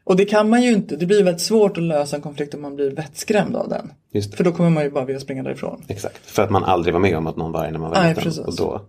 och 0.04 0.16
det 0.16 0.24
kan 0.24 0.48
man 0.50 0.62
ju 0.62 0.72
inte. 0.72 0.96
Det 0.96 1.06
blir 1.06 1.24
väldigt 1.24 1.42
svårt 1.42 1.76
att 1.76 1.82
lösa 1.82 2.16
en 2.16 2.22
konflikt 2.22 2.54
om 2.54 2.62
man 2.62 2.76
blir 2.76 2.90
vettskrämd 2.90 3.56
av 3.56 3.68
den. 3.68 3.92
Det. 4.12 4.36
För 4.36 4.44
då 4.44 4.52
kommer 4.52 4.70
man 4.70 4.82
ju 4.84 4.90
bara 4.90 5.04
vilja 5.04 5.20
springa 5.20 5.42
därifrån. 5.42 5.84
Exakt, 5.88 6.26
för 6.26 6.42
att 6.42 6.50
man 6.50 6.64
aldrig 6.64 6.92
var 6.92 7.00
med 7.00 7.16
om 7.16 7.26
att 7.26 7.36
någon 7.36 7.52
var 7.52 7.60
arg 7.60 7.72
när 7.72 7.78
man 7.78 7.90
var 7.90 8.08
liten. 8.08 8.44
Och 8.44 8.56
då, 8.56 8.80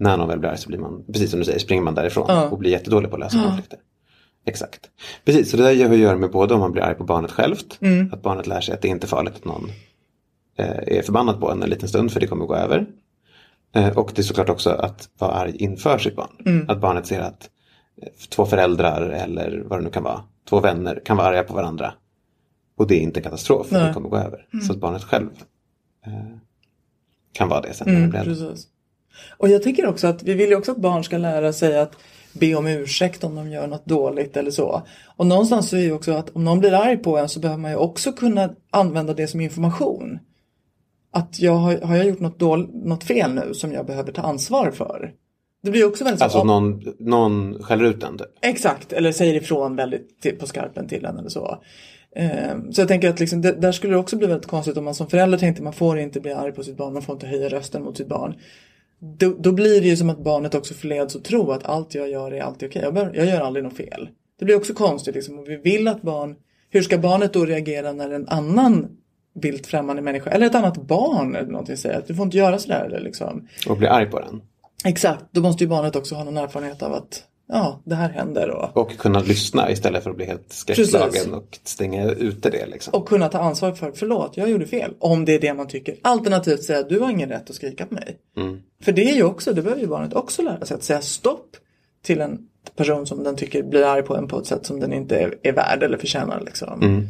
när 0.00 0.16
någon 0.16 0.28
väl 0.28 0.38
blir 0.38 0.50
arg 0.50 0.58
så 0.58 0.68
blir 0.68 0.78
man, 0.78 1.04
precis 1.12 1.30
som 1.30 1.38
du 1.38 1.44
säger, 1.44 1.58
springer 1.58 1.82
man 1.82 1.94
därifrån 1.94 2.24
Ja. 2.28 2.48
och 2.48 2.58
blir 2.58 2.70
jättedålig 2.70 3.10
på 3.10 3.16
att 3.16 3.20
lösa 3.20 3.42
konflikter. 3.42 3.78
Exakt. 4.46 4.80
Precis, 5.24 5.50
så 5.50 5.56
det 5.56 5.62
där 5.62 5.84
har 5.86 5.92
att 5.94 5.98
göra 6.00 6.16
med 6.16 6.30
både 6.30 6.54
om 6.54 6.60
man 6.60 6.72
blir 6.72 6.82
arg 6.82 6.94
på 6.94 7.04
barnet 7.04 7.30
självt, 7.30 7.78
Mm. 7.80 8.12
att 8.12 8.22
barnet 8.22 8.46
lär 8.46 8.60
sig 8.60 8.74
att 8.74 8.82
det 8.82 8.88
inte 8.88 9.06
är 9.06 9.08
farligt 9.08 9.34
att 9.36 9.44
någon 9.44 9.70
eh, 10.58 10.96
är 10.98 11.02
förbannad 11.02 11.40
på 11.40 11.50
en 11.50 11.62
en 11.62 11.70
liten 11.70 11.88
stund 11.88 12.12
för 12.12 12.20
det 12.20 12.26
kommer 12.26 12.46
gå 12.46 12.54
över. 12.54 12.86
Eh, 13.74 13.98
och 13.98 14.12
det 14.14 14.20
är 14.20 14.24
såklart 14.24 14.48
också 14.48 14.70
att 14.70 15.08
vara 15.18 15.32
arg 15.32 15.56
inför 15.56 15.98
sitt 15.98 16.16
barn. 16.16 16.30
Mm. 16.46 16.70
Att 16.70 16.80
barnet 16.80 17.06
ser 17.06 17.20
att 17.20 17.50
eh, 18.02 18.08
två 18.30 18.46
föräldrar 18.46 19.02
eller 19.10 19.62
vad 19.66 19.78
det 19.78 19.82
nu 19.84 19.90
kan 19.90 20.02
vara, 20.02 20.20
två 20.48 20.60
vänner 20.60 21.02
kan 21.04 21.16
vara 21.16 21.26
arga 21.28 21.42
på 21.42 21.54
varandra. 21.54 21.94
Och 22.76 22.86
det 22.86 22.94
är 22.94 23.00
inte 23.00 23.20
en 23.20 23.24
katastrof, 23.24 23.66
för 23.66 23.86
det 23.86 23.94
kommer 23.94 24.08
gå 24.08 24.16
över. 24.16 24.46
Så 24.66 24.72
att 24.72 24.78
barnet 24.78 25.02
själv 25.04 25.28
eh, 26.06 26.12
kan 27.32 27.48
vara 27.48 27.60
det 27.60 27.72
sen 27.74 27.86
när 27.86 27.94
det 27.94 27.98
Mm, 27.98 28.10
blir 28.10 28.20
äldre. 28.20 28.56
Och 29.36 29.48
jag 29.48 29.62
tänker 29.62 29.86
också 29.86 30.06
att 30.06 30.22
vi 30.22 30.34
vill 30.34 30.50
ju 30.50 30.56
också 30.56 30.72
att 30.72 30.78
barn 30.78 31.04
ska 31.04 31.18
lära 31.18 31.52
sig 31.52 31.78
att 31.78 31.92
be 32.32 32.54
om 32.54 32.66
ursäkt 32.66 33.24
om 33.24 33.34
de 33.34 33.50
gör 33.50 33.66
något 33.66 33.86
dåligt 33.86 34.36
eller 34.36 34.50
så. 34.50 34.82
Och 35.16 35.26
någonstans 35.26 35.68
så 35.68 35.76
är 35.76 35.80
ju 35.80 35.92
också 35.92 36.12
att 36.12 36.30
om 36.30 36.44
någon 36.44 36.58
blir 36.58 36.72
arg 36.72 36.96
på 36.96 37.18
en 37.18 37.28
så 37.28 37.40
behöver 37.40 37.60
man 37.62 37.70
ju 37.70 37.76
också 37.76 38.12
kunna 38.12 38.50
använda 38.70 39.14
det 39.14 39.26
som 39.26 39.40
information. 39.40 40.18
Att 41.12 41.40
jag 41.40 41.52
har, 41.52 41.80
har 41.80 41.96
jag 41.96 42.06
gjort 42.06 42.20
något, 42.20 42.38
dål, 42.38 42.68
något 42.72 43.04
fel 43.04 43.34
nu 43.34 43.54
som 43.54 43.72
jag 43.72 43.86
behöver 43.86 44.12
ta 44.12 44.22
ansvar 44.22 44.70
för? 44.70 45.12
Det 45.62 45.70
blir 45.70 45.86
också 45.86 46.04
väldigt 46.04 46.18
så, 46.18 46.24
Alltså 46.24 46.38
om- 46.38 46.46
någon, 46.46 46.82
någon 46.98 47.62
skäller 47.62 47.84
ut 47.84 48.00
den 48.00 48.18
typ. 48.18 48.26
Exakt, 48.42 48.92
eller 48.92 49.12
säger 49.12 49.34
ifrån 49.34 49.76
väldigt 49.76 50.20
till, 50.20 50.36
på 50.38 50.46
skarpen 50.46 50.88
till 50.88 51.04
en 51.04 51.18
eller 51.18 51.28
så. 51.28 51.58
Ehm, 52.16 52.72
så 52.72 52.80
jag 52.80 52.88
tänker 52.88 53.10
att 53.10 53.20
liksom, 53.20 53.42
det, 53.42 53.52
där 53.52 53.72
skulle 53.72 53.92
det 53.92 53.98
också 53.98 54.16
bli 54.16 54.26
väldigt 54.26 54.46
konstigt 54.50 54.76
om 54.76 54.84
man 54.84 54.94
som 54.94 55.06
förälder 55.06 55.38
tänkte 55.38 55.62
man 55.62 55.72
får 55.72 55.98
inte 55.98 56.20
bli 56.20 56.32
arg 56.32 56.52
på 56.52 56.62
sitt 56.62 56.76
barn, 56.76 56.92
man 56.92 57.02
får 57.02 57.12
inte 57.14 57.26
höja 57.26 57.48
rösten 57.48 57.82
mot 57.82 57.96
sitt 57.96 58.08
barn. 58.08 58.34
Då, 58.98 59.34
då 59.38 59.52
blir 59.52 59.80
det 59.80 59.86
ju 59.86 59.96
som 59.96 60.10
att 60.10 60.18
barnet 60.24 60.54
också 60.54 60.74
förleds 60.74 61.16
att 61.16 61.24
tro 61.24 61.50
att 61.50 61.64
allt 61.64 61.94
jag 61.94 62.08
gör 62.10 62.32
är 62.32 62.40
alltid 62.42 62.68
okej. 62.68 62.82
Jag, 62.82 62.94
bör- 62.94 63.12
jag 63.14 63.26
gör 63.26 63.40
aldrig 63.40 63.64
något 63.64 63.76
fel. 63.76 64.08
Det 64.38 64.44
blir 64.44 64.56
också 64.56 64.74
konstigt 64.74 65.14
liksom, 65.14 65.38
om 65.38 65.44
vi 65.44 65.56
vill 65.56 65.88
att 65.88 66.02
barn, 66.02 66.34
hur 66.70 66.82
ska 66.82 66.98
barnet 66.98 67.32
då 67.32 67.44
reagera 67.44 67.92
när 67.92 68.10
en 68.10 68.28
annan 68.28 68.86
vilt 69.34 69.66
främmande 69.66 70.02
människa 70.02 70.30
eller 70.30 70.46
ett 70.46 70.54
annat 70.54 70.76
barn 70.86 71.36
eller 71.36 71.50
någonting 71.50 71.76
säger 71.76 71.98
att 71.98 72.06
du 72.06 72.14
får 72.14 72.24
inte 72.24 72.36
göra 72.36 72.58
sådär 72.58 72.84
eller 72.84 73.00
liksom. 73.00 73.48
Och 73.68 73.76
blir 73.76 73.88
arg 73.88 74.10
på 74.10 74.20
den. 74.20 74.42
Exakt, 74.84 75.24
då 75.30 75.40
måste 75.40 75.64
ju 75.64 75.68
barnet 75.70 75.96
också 75.96 76.14
ha 76.14 76.24
någon 76.24 76.36
erfarenhet 76.36 76.82
av 76.82 76.92
att 76.92 77.22
ja, 77.48 77.82
det 77.84 77.94
här 77.94 78.08
händer 78.08 78.50
och 78.50 78.76
Och 78.76 78.96
kunna 78.96 79.20
lyssna 79.20 79.70
istället 79.70 80.02
för 80.02 80.10
att 80.10 80.16
bli 80.16 80.26
helt 80.26 80.52
skräckslagen 80.52 81.10
Precis. 81.10 81.32
och 81.32 81.58
stänga 81.64 82.10
ute 82.10 82.50
det 82.50 82.66
liksom. 82.66 82.94
Och 82.94 83.08
kunna 83.08 83.28
ta 83.28 83.38
ansvar 83.38 83.72
för, 83.72 83.92
förlåt, 83.94 84.36
jag 84.36 84.50
gjorde 84.50 84.66
fel. 84.66 84.94
Om 84.98 85.24
det 85.24 85.34
är 85.34 85.40
det 85.40 85.54
man 85.54 85.68
tycker. 85.68 85.96
Alternativt 86.02 86.62
säga, 86.62 86.82
du 86.82 87.00
har 87.00 87.10
ingen 87.10 87.28
rätt 87.28 87.50
att 87.50 87.56
skrika 87.56 87.86
på 87.86 87.94
mig. 87.94 88.18
För 88.82 88.92
det 88.92 89.10
är 89.10 89.14
ju 89.14 89.22
också, 89.22 89.52
det 89.52 89.62
behöver 89.62 89.82
ju 89.82 89.88
barnet 89.88 90.14
också 90.14 90.42
lära 90.42 90.64
sig. 90.64 90.74
Att 90.74 90.82
säga 90.82 91.00
stopp 91.00 91.56
till 92.02 92.20
en 92.20 92.38
person 92.76 93.06
som 93.06 93.24
den 93.24 93.36
tycker 93.36 93.62
blir 93.62 93.84
arg 93.84 94.02
på 94.02 94.16
en 94.16 94.28
på 94.28 94.38
ett 94.38 94.46
sätt 94.46 94.66
som 94.66 94.80
den 94.80 94.92
inte 94.92 95.16
är, 95.16 95.38
är 95.42 95.52
värd 95.52 95.82
eller 95.82 95.98
förtjänar. 95.98 96.42
Liksom. 96.46 97.08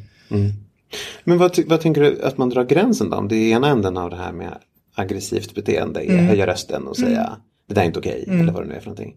Men 1.25 1.39
vad, 1.39 1.59
vad 1.67 1.81
tänker 1.81 2.01
du 2.01 2.23
att 2.23 2.39
man 2.39 2.51
drar 2.51 2.65
gränsen 2.65 3.11
då? 3.11 3.17
Om 3.17 3.29
det 3.29 3.37
är 3.37 3.57
ena 3.57 3.69
änden 3.69 3.97
av 3.97 4.11
det 4.11 4.17
här 4.17 4.33
med 4.33 4.59
aggressivt 4.95 5.55
beteende 5.55 6.11
är 6.11 6.17
höja 6.17 6.47
rösten 6.47 6.87
och 6.87 6.97
säga 6.97 7.37
det 7.69 7.75
där 7.75 7.83
är 7.83 7.87
inte 7.87 7.99
okej 7.99 8.25
eller 8.29 8.53
vad 8.53 8.63
det 8.63 8.69
nu 8.69 8.75
är 8.75 8.81
för 8.81 8.87
någonting. 8.87 9.17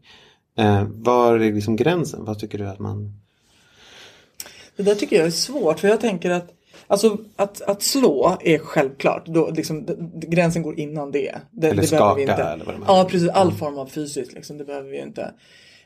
Eh, 0.58 0.84
var 0.90 1.40
är 1.40 1.54
liksom 1.54 1.76
gränsen? 1.76 2.26
Vad 2.26 2.40
tycker 2.40 2.58
du 2.58 2.68
att 2.68 2.80
man... 2.80 3.14
Det 4.76 4.84
där 4.84 4.96
tycker 4.96 5.16
jag 5.16 5.26
är 5.26 5.32
svårt 5.32 5.80
för 5.80 5.88
jag 5.88 6.02
tänker 6.02 6.32
att 6.32 6.54
Alltså 6.90 7.18
att, 7.36 7.62
att 7.62 7.84
slå 7.84 8.38
är 8.42 8.58
självklart, 8.58 9.26
då, 9.26 9.50
liksom, 9.50 9.86
gränsen 10.16 10.62
går 10.62 10.80
innan 10.80 11.12
det. 11.12 11.36
det 11.52 11.68
Eller 11.68 11.82
det 11.82 11.90
behöver 11.92 12.16
vi 12.16 12.22
skaka 12.22 12.22
inte. 12.22 12.44
eller 12.44 12.66
vad 12.66 12.76
det 12.76 12.82
är. 12.82 12.86
Ja 12.88 13.08
precis, 13.12 13.30
all 13.30 13.52
form 13.52 13.78
av 13.78 13.86
fysiskt 13.86 14.34
liksom, 14.34 14.58
det 14.58 14.66
behöver 14.66 14.90
vi 14.90 15.02
inte. 15.02 15.34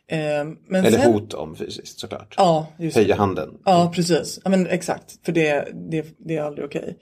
Ehm, 0.07 0.57
Eller 0.69 0.91
sen, 0.91 1.13
hot 1.13 1.33
om 1.33 1.55
fysiskt 1.55 1.99
såklart. 1.99 2.33
Ja, 2.37 2.67
just. 2.79 2.97
Höja 2.97 3.15
handen. 3.15 3.49
Ja, 3.65 3.91
precis. 3.95 4.39
Ja, 4.43 4.49
men 4.49 4.67
exakt. 4.67 5.19
För 5.25 5.31
det, 5.31 5.67
det, 5.73 6.05
det 6.17 6.37
är 6.37 6.41
aldrig 6.41 6.65
okej. 6.65 6.97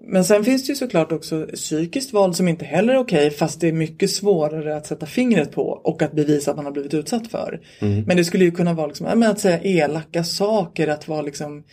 Men 0.00 0.24
sen 0.24 0.44
finns 0.44 0.66
det 0.66 0.70
ju 0.72 0.76
såklart 0.76 1.12
också 1.12 1.46
psykiskt 1.54 2.14
våld 2.14 2.36
som 2.36 2.48
inte 2.48 2.64
heller 2.64 2.94
är 2.94 2.98
okej 2.98 3.30
fast 3.30 3.60
det 3.60 3.68
är 3.68 3.72
mycket 3.72 4.10
svårare 4.10 4.76
att 4.76 4.86
sätta 4.86 5.06
fingret 5.06 5.52
på 5.52 5.62
och 5.62 6.02
att 6.02 6.12
bevisa 6.12 6.50
att 6.50 6.56
man 6.56 6.64
har 6.64 6.72
blivit 6.72 6.94
utsatt 6.94 7.26
för. 7.26 7.60
Men 8.06 8.16
det 8.16 8.24
skulle 8.24 8.44
ju 8.44 8.50
kunna 8.50 8.74
vara 8.74 8.86
liksom, 8.86 9.22
att 9.22 9.40
säga 9.40 9.62
elaka 9.62 10.24
saker, 10.24 10.88
att 10.88 11.08
vara 11.08 11.22
liksom 11.22 11.64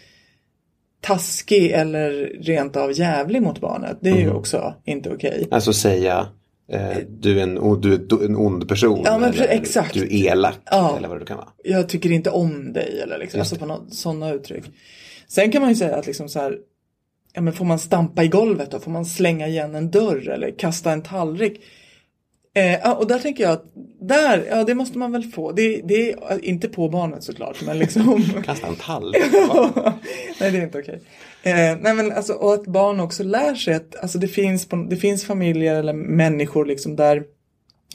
taskig 1.02 1.72
eller 1.72 2.12
rent 2.42 2.76
av 2.76 3.00
jävlig 3.00 3.42
mot 3.42 3.62
barnet. 3.62 3.98
Det 4.02 4.10
är 4.10 4.18
ju 4.18 4.32
också 4.32 4.74
inte 4.86 5.10
okej. 5.10 5.48
Alltså 5.52 5.74
säga 5.74 6.28
eh, 6.72 6.98
du, 7.10 7.40
är 7.40 7.44
en, 7.44 7.82
du 7.82 7.94
är 7.94 8.26
en 8.26 8.36
ond 8.36 8.68
person. 8.68 9.02
Ja, 9.06 9.18
men 9.18 9.34
eller 9.34 9.48
exakt. 9.48 9.94
Du 9.94 10.04
är 10.04 10.14
elak. 10.14 10.60
Ja. 10.66 10.96
Eller 10.98 11.08
vad 11.08 11.20
det 11.20 11.26
kan 11.26 11.38
vara. 11.38 11.50
jag 11.64 11.90
tycker 11.90 12.12
inte 12.12 12.30
om 12.30 12.74
dig 12.74 13.00
eller 13.04 13.18
liksom, 13.18 13.40
alltså 13.40 13.56
på 13.56 13.66
något, 13.66 13.94
sådana 13.94 14.34
uttryck. 14.34 14.64
Sen 15.28 15.52
kan 15.52 15.62
man 15.62 15.70
ju 15.70 15.76
säga 15.76 15.96
att 15.96 16.08
liksom 16.08 16.30
så 16.30 16.40
här, 16.40 16.58
ja 17.36 17.42
men 17.42 17.54
får 17.54 17.66
man 17.66 17.80
stampa 17.80 18.24
i 18.24 18.28
golvet 18.28 18.72
då? 18.72 18.80
Får 18.80 18.92
man 18.92 19.06
slänga 19.06 19.48
igen 19.48 19.76
en 19.76 19.92
dörr 19.92 20.30
eller 20.30 20.52
kasta 20.60 20.92
en 20.92 21.02
tallrik? 21.02 21.62
Eh, 22.54 22.92
och 22.92 23.08
där 23.08 23.20
tänker 23.20 23.44
jag 23.44 23.54
att, 23.54 23.66
där, 24.02 24.46
ja 24.50 24.64
det 24.64 24.76
måste 24.76 24.98
man 24.98 25.12
väl 25.12 25.24
få. 25.24 25.52
Det, 25.52 25.82
det 25.84 26.12
är 26.12 26.46
inte 26.46 26.68
på 26.68 26.90
barnet 26.90 27.24
såklart, 27.24 27.62
men 27.66 27.80
liksom. 27.80 28.24
Kasta 28.46 28.68
en 28.68 28.76
tallrik. 28.76 29.24
nej 30.40 30.52
det 30.52 30.58
är 30.58 30.64
inte 30.64 30.80
okej. 30.80 31.02
Eh, 31.44 31.78
nej 31.82 31.94
men 31.94 32.12
alltså, 32.12 32.34
och 32.34 32.54
att 32.54 32.68
barn 32.68 33.00
också 33.00 33.24
lär 33.24 33.56
sig 33.56 33.74
att, 33.74 33.96
alltså 33.96 34.18
det 34.18 34.28
finns, 34.28 34.68
det 34.90 34.96
finns 34.96 35.26
familjer 35.26 35.76
eller 35.76 35.94
människor 35.94 36.66
liksom 36.66 36.96
där, 36.96 37.24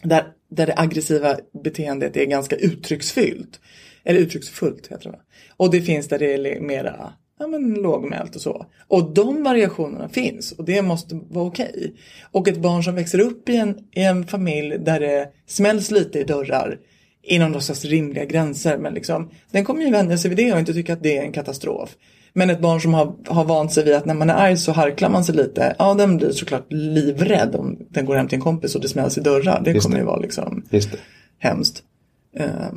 där, 0.03 0.25
där 0.51 0.67
det 0.67 0.75
aggressiva 0.77 1.37
beteendet 1.65 2.17
är 2.17 2.25
ganska 2.25 2.57
uttrycksfyllt. 2.57 3.61
Eller 4.05 4.21
uttrycksfullt 4.21 4.87
heter 4.93 5.11
det? 5.11 5.21
Och 5.57 5.71
det 5.71 5.81
finns 5.81 6.09
där 6.09 6.19
det 6.19 6.35
är 6.35 6.61
mera 6.61 7.13
ja, 7.41 7.47
men 7.47 7.75
lågmält 7.75 8.37
och 8.37 8.43
så. 8.43 8.67
Och 8.89 9.13
de 9.15 9.43
variationerna 9.43 10.09
finns 10.09 10.53
och 10.53 10.65
det 10.65 10.83
måste 10.83 11.21
vara 11.29 11.45
okej. 11.47 11.95
Och 12.33 12.49
ett 12.49 12.59
barn 12.63 12.85
som 12.85 12.95
växer 12.95 13.21
upp 13.21 13.49
i 13.49 13.57
en, 13.57 13.79
i 13.93 14.03
en 14.03 14.27
familj 14.27 14.79
där 14.79 15.01
det 15.01 15.29
smälls 15.47 15.91
lite 15.91 16.19
i 16.19 16.25
dörrar 16.25 16.79
inom 17.23 17.53
någon 17.53 17.63
slags 17.63 17.85
rimliga 17.85 18.25
gränser. 18.25 18.79
Men 18.79 18.95
liksom, 18.95 19.31
den 19.51 19.65
kommer 19.65 19.83
ju 19.83 19.91
vänja 19.91 20.19
sig 20.19 20.29
vid 20.29 20.39
det 20.39 20.53
och 20.53 20.59
inte 20.59 20.73
tycka 20.75 20.93
att 20.93 21.03
det 21.03 21.19
är 21.19 21.23
en 21.23 21.33
katastrof. 21.33 21.91
Men 22.33 22.51
ett 22.51 22.61
barn 22.61 22.81
som 22.81 22.95
har, 22.95 23.15
har 23.27 23.45
vant 23.45 23.73
sig 23.73 23.85
vid 23.85 23.95
att 23.95 24.05
när 24.07 24.15
man 24.15 24.31
är 24.31 24.35
arg 24.35 24.57
så 24.57 24.73
harklar 24.73 25.09
man 25.09 25.25
sig 25.25 25.35
lite. 25.35 25.77
Ja, 25.79 25.95
den 25.95 26.17
blir 26.17 26.31
såklart 26.31 26.67
livrädd 26.73 27.55
om 27.55 27.79
den 27.91 28.05
går 28.07 28.15
hem 28.15 28.29
till 28.29 28.37
en 28.37 28.43
kompis 28.43 28.75
och 28.75 28.81
det 28.81 28.89
smälls 28.89 29.19
i 29.19 29.21
dörrar. 29.21 29.63
Det 29.65 29.71
Just 29.71 29.85
kommer 29.85 29.97
det. 29.97 30.01
ju 30.01 30.07
vara 30.07 30.21
liksom 30.21 30.63
Just 30.71 30.93
det. 30.93 30.99
hemskt. 31.39 31.83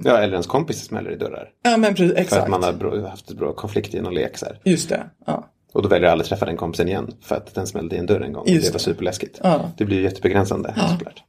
Ja, 0.03 0.17
eller 0.17 0.33
ens 0.33 0.47
kompis 0.47 0.83
smäller 0.85 1.11
i 1.11 1.15
dörrar. 1.15 1.49
Ja, 1.63 1.77
men 1.77 1.95
precis, 1.95 2.13
För 2.13 2.21
exakt. 2.21 2.43
att 2.43 2.49
man 2.49 2.63
har 2.63 3.07
haft 3.09 3.29
en 3.31 3.37
bra 3.37 3.53
konflikt 3.53 3.93
i 3.93 4.01
någon 4.01 4.13
lek 4.13 4.37
så 4.37 4.45
här. 4.45 4.59
Just 4.63 4.89
det. 4.89 5.03
Ja. 5.25 5.49
Och 5.73 5.81
då 5.81 5.89
väljer 5.89 6.03
jag 6.05 6.11
aldrig 6.11 6.27
träffa 6.27 6.45
den 6.45 6.57
kompisen 6.57 6.87
igen. 6.87 7.11
För 7.21 7.35
att 7.35 7.53
den 7.55 7.67
smällde 7.67 7.95
i 7.95 7.99
en 7.99 8.05
dörr 8.05 8.21
en 8.21 8.33
gång. 8.33 8.41
Och 8.43 8.49
Just 8.49 8.65
det 8.65 8.71
var 8.71 8.79
det. 8.79 8.83
superläskigt. 8.83 9.39
Ja. 9.43 9.71
Det 9.77 9.85
blir 9.85 9.97
ju 9.97 10.03
jättebegränsande 10.03 10.73
såklart. 10.91 11.23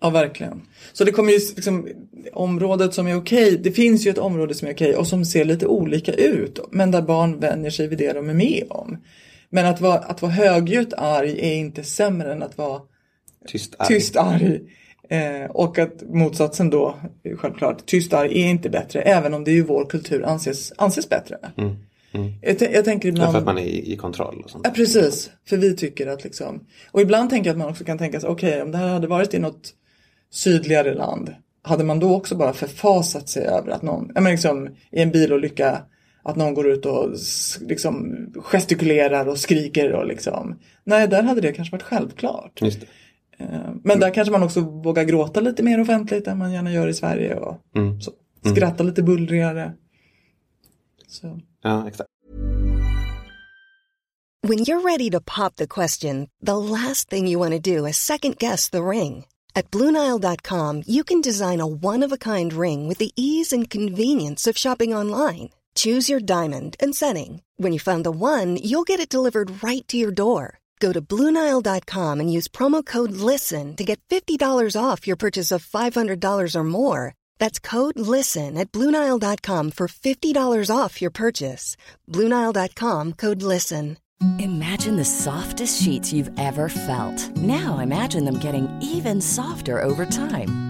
Ja, 0.00 0.10
verkligen. 0.10 0.62
Så 0.92 1.04
det 1.04 1.12
kommer 1.12 1.32
ju 1.32 1.38
liksom, 1.56 1.88
området 2.32 2.94
som 2.94 3.06
är 3.06 3.16
okej, 3.16 3.58
det 3.62 3.72
finns 3.72 4.06
ju 4.06 4.10
ett 4.10 4.18
område 4.18 4.54
som 4.54 4.68
är 4.68 4.72
okej 4.72 4.96
och 4.96 5.06
som 5.06 5.24
ser 5.24 5.44
lite 5.44 5.66
olika 5.66 6.12
ut. 6.12 6.58
Men 6.70 6.90
där 6.90 7.02
barn 7.02 7.40
vänjer 7.40 7.70
sig 7.70 7.88
vid 7.88 7.98
det 7.98 8.12
de 8.12 8.30
är 8.30 8.34
med 8.34 8.64
om. 8.70 8.98
Men 9.50 9.66
att 9.66 9.80
vara, 9.80 9.98
att 9.98 10.22
vara 10.22 10.32
högljutt 10.32 10.92
arg 10.96 11.38
är 11.40 11.54
inte 11.54 11.84
sämre 11.84 12.32
än 12.32 12.42
att 12.42 12.58
vara 12.58 12.80
Tyst 13.48 13.74
arg. 13.78 13.88
tyst 13.88 14.16
arg. 14.16 14.60
Eh, 15.08 15.50
och 15.50 15.78
att 15.78 16.02
motsatsen 16.08 16.70
då, 16.70 16.96
självklart, 17.36 17.86
tyst 17.86 18.12
arg 18.12 18.42
är 18.42 18.46
inte 18.46 18.70
bättre. 18.70 19.02
Även 19.02 19.34
om 19.34 19.44
det 19.44 19.50
i 19.50 19.60
vår 19.60 19.84
kultur 19.84 20.24
anses, 20.24 20.72
anses 20.76 21.08
bättre. 21.08 21.38
Jag, 22.42 22.58
t- 22.58 22.70
jag 22.72 22.84
tänker 22.84 23.08
ibland... 23.08 23.28
Ja, 23.28 23.32
för 23.32 23.38
att 23.38 23.44
man 23.44 23.58
är 23.58 23.62
i, 23.62 23.92
i 23.92 23.96
kontroll 23.96 24.42
och 24.44 24.50
sånt. 24.50 24.66
Ja, 24.66 24.72
precis. 24.74 25.30
För 25.48 25.56
vi 25.56 25.76
tycker 25.76 26.06
att 26.06 26.24
liksom... 26.24 26.66
Och 26.90 27.00
ibland 27.00 27.30
tänker 27.30 27.48
jag 27.48 27.54
att 27.54 27.58
man 27.58 27.70
också 27.70 27.84
kan 27.84 27.98
tänka 27.98 28.20
sig, 28.20 28.30
okej, 28.30 28.62
om 28.62 28.72
det 28.72 28.78
här 28.78 28.88
hade 28.88 29.06
varit 29.06 29.34
i 29.34 29.38
något 29.38 29.74
sydligare 30.30 30.94
land, 30.94 31.34
hade 31.62 31.84
man 31.84 31.98
då 32.00 32.14
också 32.14 32.34
bara 32.34 32.52
förfasat 32.52 33.28
sig 33.28 33.44
över 33.46 33.70
att 33.70 33.82
någon, 33.82 34.12
ja 34.14 34.20
men 34.20 34.32
liksom 34.32 34.68
i 34.90 35.02
en 35.02 35.10
bilolycka, 35.10 35.82
att 36.22 36.36
någon 36.36 36.54
går 36.54 36.68
ut 36.68 36.86
och 36.86 37.10
liksom 37.60 38.16
gestikulerar 38.36 39.28
och 39.28 39.38
skriker 39.38 39.92
och 39.92 40.06
liksom. 40.06 40.58
Nej, 40.84 41.08
där 41.08 41.22
hade 41.22 41.40
det 41.40 41.52
kanske 41.52 41.72
varit 41.72 41.82
självklart. 41.82 42.62
Just 42.62 42.80
det. 42.80 42.86
Eh, 43.38 43.46
Men 43.84 44.00
där 44.00 44.14
kanske 44.14 44.32
man 44.32 44.42
också 44.42 44.60
vågar 44.60 45.04
gråta 45.04 45.40
lite 45.40 45.62
mer 45.62 45.80
offentligt 45.80 46.26
än 46.26 46.38
man 46.38 46.52
gärna 46.52 46.72
gör 46.72 46.88
i 46.88 46.94
Sverige 46.94 47.34
och 47.34 47.56
så. 48.00 48.12
skratta 48.54 48.82
lite 48.82 49.02
bullrigare. 49.02 49.72
Så. 51.08 51.40
Ja, 51.62 51.88
exakt. 51.88 52.10
When 54.48 54.58
you're 54.58 54.82
ready 54.82 55.10
to 55.10 55.20
pop 55.20 55.56
the 55.56 55.66
question, 55.66 56.28
the 56.46 56.56
last 56.56 57.10
thing 57.10 57.26
you 57.26 57.38
want 57.38 57.64
to 57.64 57.76
do 57.76 57.86
is 57.86 57.96
second 57.96 58.36
guess 58.38 58.70
the 58.70 58.82
ring. 58.82 59.24
At 59.54 59.70
Bluenile.com, 59.70 60.82
you 60.86 61.02
can 61.04 61.20
design 61.22 61.60
a 61.60 61.66
one 61.66 62.02
of 62.06 62.12
a 62.12 62.16
kind 62.18 62.52
ring 62.52 62.88
with 62.88 62.98
the 62.98 63.10
ease 63.16 63.52
and 63.56 63.70
convenience 63.70 64.46
of 64.50 64.56
shopping 64.58 64.94
online. 64.94 65.48
Choose 65.74 66.08
your 66.12 66.20
diamond 66.20 66.76
and 66.78 66.94
setting. 66.94 67.42
When 67.56 67.72
you 67.72 67.80
find 67.80 68.04
the 68.04 68.10
one, 68.12 68.56
you'll 68.62 68.84
get 68.84 69.00
it 69.00 69.08
delivered 69.08 69.62
right 69.64 69.86
to 69.88 69.96
your 69.96 70.12
door. 70.12 70.58
Go 70.78 70.92
to 70.92 71.00
Bluenile.com 71.00 72.20
and 72.20 72.32
use 72.32 72.48
promo 72.48 72.84
code 72.84 73.12
LISTEN 73.12 73.76
to 73.76 73.84
get 73.84 74.00
$50 74.08 74.38
off 74.78 75.06
your 75.06 75.16
purchase 75.16 75.50
of 75.50 75.66
$500 75.66 76.54
or 76.54 76.64
more. 76.64 77.14
That's 77.38 77.58
code 77.58 77.98
LISTEN 77.98 78.58
at 78.58 78.72
Bluenile.com 78.72 79.70
for 79.70 79.88
$50 79.88 80.76
off 80.76 81.00
your 81.00 81.10
purchase. 81.10 81.76
Bluenile.com 82.10 83.14
code 83.14 83.42
LISTEN. 83.42 83.96
Imagine 84.38 84.96
the 84.96 85.04
softest 85.04 85.82
sheets 85.82 86.12
you've 86.12 86.30
ever 86.38 86.70
felt. 86.70 87.36
Now 87.36 87.78
imagine 87.78 88.24
them 88.24 88.38
getting 88.38 88.66
even 88.80 89.20
softer 89.20 89.80
over 89.82 90.06
time. 90.06 90.65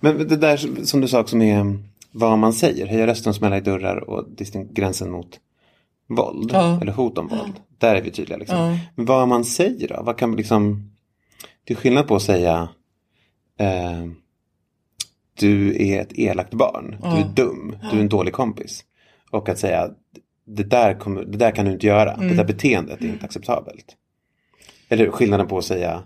Men 0.00 0.28
det 0.28 0.36
där 0.36 0.84
som 0.84 1.00
du 1.00 1.08
sa 1.08 1.20
också 1.20 1.36
med 1.36 1.78
vad 2.12 2.38
man 2.38 2.52
säger, 2.52 2.86
höja 2.86 3.06
rösten, 3.06 3.34
smälla 3.34 3.56
i 3.56 3.60
dörrar 3.60 3.96
och 4.10 4.24
gränsen 4.70 5.10
mot 5.10 5.40
våld 6.06 6.50
Ja. 6.52 6.80
eller 6.80 6.92
hot 6.92 7.18
om 7.18 7.28
våld. 7.28 7.60
Där 7.78 7.94
är 7.94 8.02
vi 8.02 8.10
tydliga. 8.10 8.38
Liksom. 8.38 8.58
Ja. 8.58 8.78
Men 8.94 9.06
vad 9.06 9.28
man 9.28 9.44
säger 9.44 9.88
då? 9.88 10.02
Vad 10.02 10.16
kan 10.16 10.36
liksom... 10.36 10.90
Det 11.64 11.74
är 11.74 11.76
skillnad 11.76 12.08
på 12.08 12.16
att 12.16 12.22
säga 12.22 12.68
eh, 13.58 14.06
du 15.34 15.82
är 15.88 16.00
ett 16.00 16.12
elakt 16.18 16.54
barn, 16.54 16.96
du 17.02 17.08
är 17.08 17.28
dum, 17.34 17.76
du 17.90 17.96
är 17.96 18.00
en 18.00 18.08
dålig 18.08 18.34
kompis. 18.34 18.84
Och 19.30 19.48
att 19.48 19.58
säga 19.58 19.90
det 20.44 20.62
där, 20.62 20.94
kommer, 20.94 21.24
det 21.24 21.38
där 21.38 21.50
kan 21.50 21.64
du 21.64 21.72
inte 21.72 21.86
göra, 21.86 22.16
det 22.16 22.34
där 22.34 22.44
beteendet 22.44 23.00
är 23.00 23.06
inte 23.06 23.24
acceptabelt. 23.24 23.96
Eller 24.88 25.10
skillnaden 25.10 25.46
på 25.46 25.58
att 25.58 25.64
säga 25.64 26.02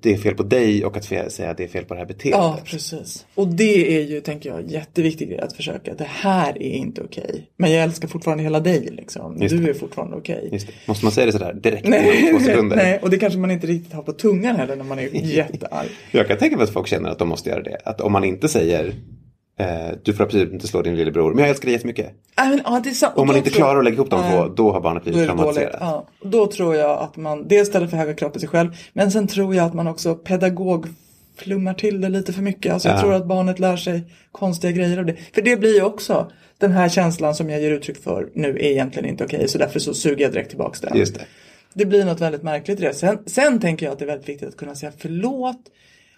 det 0.00 0.12
är 0.12 0.16
fel 0.16 0.34
på 0.34 0.42
dig 0.42 0.84
och 0.84 0.96
att 0.96 1.04
säga 1.04 1.54
det 1.54 1.64
är 1.64 1.68
fel 1.68 1.84
på 1.84 1.94
det 1.94 2.00
här 2.00 2.06
beteendet. 2.06 2.40
Ja, 2.40 2.58
precis. 2.64 3.26
Och 3.34 3.48
det 3.48 3.96
är 3.96 4.02
ju, 4.02 4.20
tänker 4.20 4.50
jag, 4.50 4.70
jätteviktig 4.70 5.28
grej 5.28 5.38
att 5.40 5.52
försöka. 5.52 5.94
Det 5.94 6.06
här 6.08 6.62
är 6.62 6.70
inte 6.72 7.02
okej. 7.02 7.50
Men 7.56 7.72
jag 7.72 7.82
älskar 7.82 8.08
fortfarande 8.08 8.42
hela 8.44 8.60
dig 8.60 8.88
liksom. 8.92 9.42
Just 9.42 9.54
Du 9.56 9.62
det. 9.62 9.70
är 9.70 9.74
fortfarande 9.74 10.16
okej. 10.16 10.48
Det. 10.50 10.66
Måste 10.88 11.04
man 11.04 11.12
säga 11.12 11.26
det 11.26 11.32
sådär 11.32 11.54
direkt 11.54 11.88
Nej, 11.88 12.30
två 12.32 12.38
sekunder? 12.38 12.76
nej, 12.76 12.98
och 13.02 13.10
det 13.10 13.18
kanske 13.18 13.38
man 13.38 13.50
inte 13.50 13.66
riktigt 13.66 13.92
har 13.92 14.02
på 14.02 14.12
tungan 14.12 14.56
heller 14.56 14.76
när 14.76 14.84
man 14.84 14.98
är 14.98 15.08
jättearg. 15.12 15.88
Jag 16.10 16.28
kan 16.28 16.38
tänka 16.38 16.56
mig 16.56 16.64
att 16.64 16.70
folk 16.70 16.86
känner 16.86 17.08
att 17.10 17.18
de 17.18 17.28
måste 17.28 17.50
göra 17.50 17.62
det. 17.62 17.78
Att 17.84 18.00
om 18.00 18.12
man 18.12 18.24
inte 18.24 18.48
säger 18.48 18.84
eh, 18.86 18.92
du 20.02 20.12
får 20.14 20.24
absolut 20.24 20.52
inte 20.52 20.66
slå 20.68 20.82
din 20.82 20.96
lillebror, 20.96 21.30
men 21.34 21.40
jag 21.40 21.50
älskar 21.50 21.66
dig 21.66 21.72
jättemycket. 21.72 22.06
Nej, 22.38 22.48
men, 22.48 22.60
ja, 22.64 22.82
sant. 22.94 23.12
Om 23.16 23.26
man 23.26 23.36
inte 23.36 23.50
tror 23.50 23.60
jag- 23.60 23.66
klarar 23.66 23.78
att 23.78 23.84
lägga 23.84 23.94
ihop 23.94 24.10
de 24.10 24.30
två, 24.30 24.48
då 24.48 24.72
har 24.72 24.80
barnet 24.80 25.02
blivit 25.04 25.26
traumatiserat. 25.26 25.76
Ja, 25.80 26.06
då 26.22 26.46
tror 26.46 26.76
jag 26.76 26.98
att 26.98 27.16
man 27.16 27.48
dels 27.48 27.68
ställer 27.68 27.86
för 27.86 27.96
höga 27.96 28.14
krav 28.14 28.28
på 28.28 28.38
sig 28.38 28.48
själv. 28.48 28.76
Men 28.92 29.10
sen 29.10 29.26
tror 29.26 29.54
jag 29.54 29.66
att 29.66 29.74
man 29.74 29.86
också 29.86 30.14
pedagogflummar 30.14 31.74
till 31.74 32.00
det 32.00 32.08
lite 32.08 32.32
för 32.32 32.42
mycket. 32.42 32.72
Alltså 32.72 32.88
jag 32.88 32.96
Ja. 32.96 33.00
tror 33.00 33.14
att 33.14 33.26
barnet 33.26 33.58
lär 33.58 33.76
sig 33.76 34.02
konstiga 34.32 34.72
grejer 34.72 34.98
av 34.98 35.06
det. 35.06 35.16
För 35.34 35.42
det 35.42 35.56
blir 35.56 35.74
ju 35.74 35.82
också 35.82 36.30
den 36.58 36.72
här 36.72 36.88
känslan 36.88 37.34
som 37.34 37.50
jag 37.50 37.60
ger 37.60 37.70
uttryck 37.70 38.02
för 38.02 38.28
nu 38.34 38.48
är 38.50 38.58
egentligen 38.64 39.08
inte 39.08 39.24
okej. 39.24 39.48
Så 39.48 39.58
därför 39.58 39.78
så 39.80 39.94
suger 39.94 40.24
jag 40.24 40.32
direkt 40.32 40.48
tillbaks 40.48 40.80
den. 40.80 40.96
Just 40.98 41.14
det. 41.14 41.24
Det 41.74 41.86
blir 41.86 42.04
något 42.04 42.20
väldigt 42.20 42.42
märkligt 42.42 42.80
i 42.80 42.82
det. 42.82 42.94
Sen, 42.94 43.18
sen 43.26 43.60
tänker 43.60 43.86
jag 43.86 43.92
att 43.92 43.98
det 43.98 44.04
är 44.04 44.06
väldigt 44.06 44.28
viktigt 44.28 44.48
att 44.48 44.56
kunna 44.56 44.74
säga 44.74 44.92
förlåt 44.98 45.60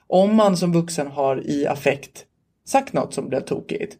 om 0.06 0.34
man 0.34 0.56
som 0.56 0.72
vuxen 0.72 1.06
har 1.06 1.46
i 1.46 1.66
affekt 1.66 2.24
sagt 2.66 2.92
något 2.92 3.14
som 3.14 3.28
blev 3.28 3.40
tokigt. 3.40 3.96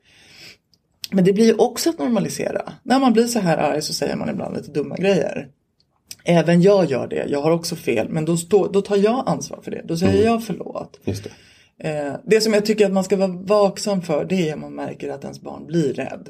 Men 1.11 1.25
det 1.25 1.32
blir 1.32 1.46
ju 1.46 1.54
också 1.54 1.90
att 1.90 1.99
normalisera. 1.99 2.73
När 2.82 3.00
man 3.00 3.12
blir 3.12 3.26
så 3.26 3.38
här 3.38 3.58
arg 3.58 3.82
så 3.82 3.94
säger 3.94 4.16
man 4.16 4.28
ibland 4.28 4.56
lite 4.56 4.70
dumma 4.70 4.96
grejer. 4.96 5.49
Även 6.25 6.62
jag 6.62 6.85
gör 6.85 7.06
det, 7.08 7.26
jag 7.28 7.42
har 7.42 7.50
också 7.50 7.76
fel, 7.76 8.08
men 8.08 8.25
då, 8.25 8.37
stå, 8.37 8.66
då 8.66 8.82
tar 8.82 8.96
jag 8.96 9.25
ansvar 9.26 9.61
för 9.62 9.70
det. 9.70 9.82
Då 9.85 9.96
säger 9.96 10.25
jag 10.25 10.44
förlåt. 10.44 11.00
Just 11.04 11.25
det. 11.25 11.30
Eh, 11.88 12.14
det 12.25 12.40
som 12.40 12.54
jag 12.54 12.66
tycker 12.66 12.87
att 12.87 12.92
man 12.92 13.04
ska 13.04 13.16
vara 13.16 13.28
vaksam 13.28 14.02
för 14.02 14.25
det 14.25 14.49
är 14.49 14.54
om 14.54 14.61
man 14.61 14.75
märker 14.75 15.11
att 15.11 15.23
ens 15.23 15.40
barn 15.40 15.66
blir 15.66 15.94
rädd. 15.94 16.28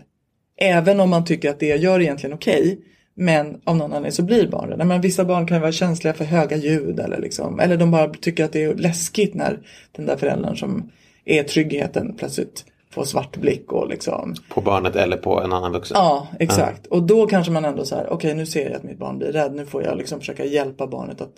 Även 0.60 1.00
om 1.00 1.10
man 1.10 1.24
tycker 1.24 1.50
att 1.50 1.60
det 1.60 1.66
jag 1.66 1.78
gör 1.78 1.94
är 1.94 2.00
egentligen 2.00 2.34
okej. 2.34 2.78
men 3.18 3.60
av 3.64 3.76
någon 3.76 3.92
anledning 3.92 4.12
så 4.12 4.22
blir 4.22 4.48
barn 4.48 4.68
rädda. 4.68 4.84
Men 4.84 5.00
vissa 5.00 5.24
barn 5.24 5.46
kan 5.46 5.60
vara 5.60 5.72
känsliga 5.72 6.14
för 6.14 6.24
höga 6.24 6.56
ljud 6.56 7.00
eller 7.00 7.20
liksom. 7.20 7.60
Eller 7.60 7.76
de 7.76 7.90
bara 7.90 8.08
tycker 8.08 8.44
att 8.44 8.52
det 8.52 8.64
är 8.64 8.74
läskigt 8.74 9.34
när 9.34 9.58
den 9.92 10.06
där 10.06 10.16
föräldern 10.16 10.56
som 10.56 10.90
är 11.26 11.42
tryggheten 11.42 12.14
plötsligt 12.18 12.64
får 12.90 13.04
svart 13.04 13.36
blick 13.36 13.72
och 13.72 13.88
liksom. 13.88 14.34
På 14.48 14.60
barnet 14.60 14.96
eller 14.96 15.16
på 15.16 15.40
en 15.40 15.52
annan 15.52 15.72
vuxen. 15.72 15.94
Ja, 15.94 16.28
exakt. 16.40 16.86
Och 16.86 17.02
då 17.02 17.26
kanske 17.26 17.52
man 17.52 17.64
ändå 17.64 17.84
så 17.84 17.94
här, 17.94 18.12
okej 18.12 18.34
nu 18.34 18.46
ser 18.46 18.64
jag 18.64 18.72
att 18.72 18.82
mitt 18.82 18.98
barn 18.98 19.18
blir 19.18 19.32
rädd. 19.32 19.54
Nu 19.54 19.66
får 19.66 19.82
jag 19.82 19.98
liksom 19.98 20.18
försöka 20.20 20.44
hjälpa 20.44 20.86
barnet 20.86 21.20
att, 21.20 21.32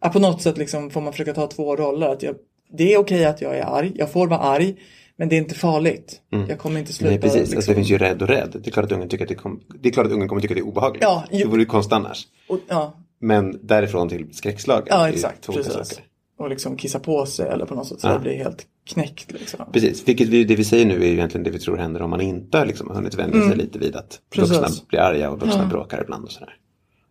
att 0.00 0.12
på 0.12 0.18
något 0.18 0.42
sätt 0.42 0.58
liksom 0.58 0.90
får 0.90 1.00
man 1.00 1.12
försöka 1.12 1.34
ta 1.34 1.46
två 1.46 1.76
roller. 1.76 2.08
Att 2.08 2.22
jag, 2.22 2.34
det 2.78 2.94
är 2.94 2.98
okej 2.98 3.24
att 3.24 3.40
jag 3.40 3.56
är 3.58 3.64
arg, 3.64 3.92
jag 3.94 4.12
får 4.12 4.26
vara 4.26 4.40
arg. 4.40 4.76
Men 5.16 5.28
det 5.28 5.36
är 5.36 5.38
inte 5.38 5.54
farligt. 5.54 6.20
Jag 6.48 6.58
kommer 6.58 6.80
inte 6.80 6.92
sluta. 6.92 7.10
Nej 7.10 7.20
precis, 7.20 7.40
liksom. 7.40 7.56
alltså, 7.56 7.70
det 7.70 7.74
finns 7.74 7.90
ju 7.90 7.98
rädd 7.98 8.22
och 8.22 8.28
rädd. 8.28 8.50
Det 8.62 8.68
är 8.68 8.72
klart 8.72 8.84
att 8.86 8.92
ungen 8.92 9.08
tycker 9.08 9.24
att 9.24 9.28
det, 9.28 9.34
kom... 9.34 9.60
det, 9.80 9.88
är 9.88 9.92
klart 9.92 10.06
att 10.06 10.12
ungen 10.12 10.28
kommer 10.28 10.42
tycka 10.42 10.54
att 10.54 10.56
det 10.56 10.62
är 10.62 10.68
obehagligt. 10.68 11.02
Ja, 11.02 11.24
ju- 11.30 11.38
Det 11.44 11.50
vore 11.50 11.60
ju 11.60 11.66
konstigt 11.66 11.92
annars. 11.92 12.26
och, 12.48 12.58
ja, 12.68 12.92
Men 13.20 13.58
därifrån 13.62 14.08
till 14.08 14.26
skräckslagen. 14.32 14.86
ja 14.90 15.08
exakt. 15.08 15.46
Precis. 15.46 15.72
saker. 15.72 16.04
Och 16.38 16.50
liksom 16.50 16.76
kissa 16.76 16.98
på 17.00 17.26
sig 17.26 17.48
eller 17.48 17.66
på 17.66 17.74
något 17.74 17.86
sätt 17.86 18.00
så 18.00 18.06
Ja. 18.06 18.12
det 18.12 18.18
blir 18.20 18.36
helt 18.36 18.66
knäckt. 18.88 19.32
Liksom. 19.32 19.72
Precis, 19.72 20.08
vilket 20.08 20.28
vi, 20.28 20.44
det 20.44 20.56
vi 20.56 20.64
säger 20.64 20.86
nu 20.86 20.94
är 20.94 21.06
egentligen 21.06 21.44
det 21.44 21.50
vi 21.50 21.58
tror 21.58 21.76
händer 21.76 22.02
om 22.02 22.10
man 22.10 22.20
inte 22.20 22.64
liksom 22.64 22.88
har 22.88 22.94
hunnit 22.94 23.14
vänja 23.14 23.48
sig 23.48 23.56
lite 23.56 23.78
vid 23.78 23.96
att 23.96 24.20
Mm. 24.36 24.48
Precis. 24.48 24.62
vuxna 24.62 24.84
blir 24.88 25.00
arga 25.00 25.30
och 25.30 25.40
vuxna 25.40 25.66
bråkar 25.66 26.02
ibland 26.02 26.24
och 26.24 26.30
sådär. 26.30 26.54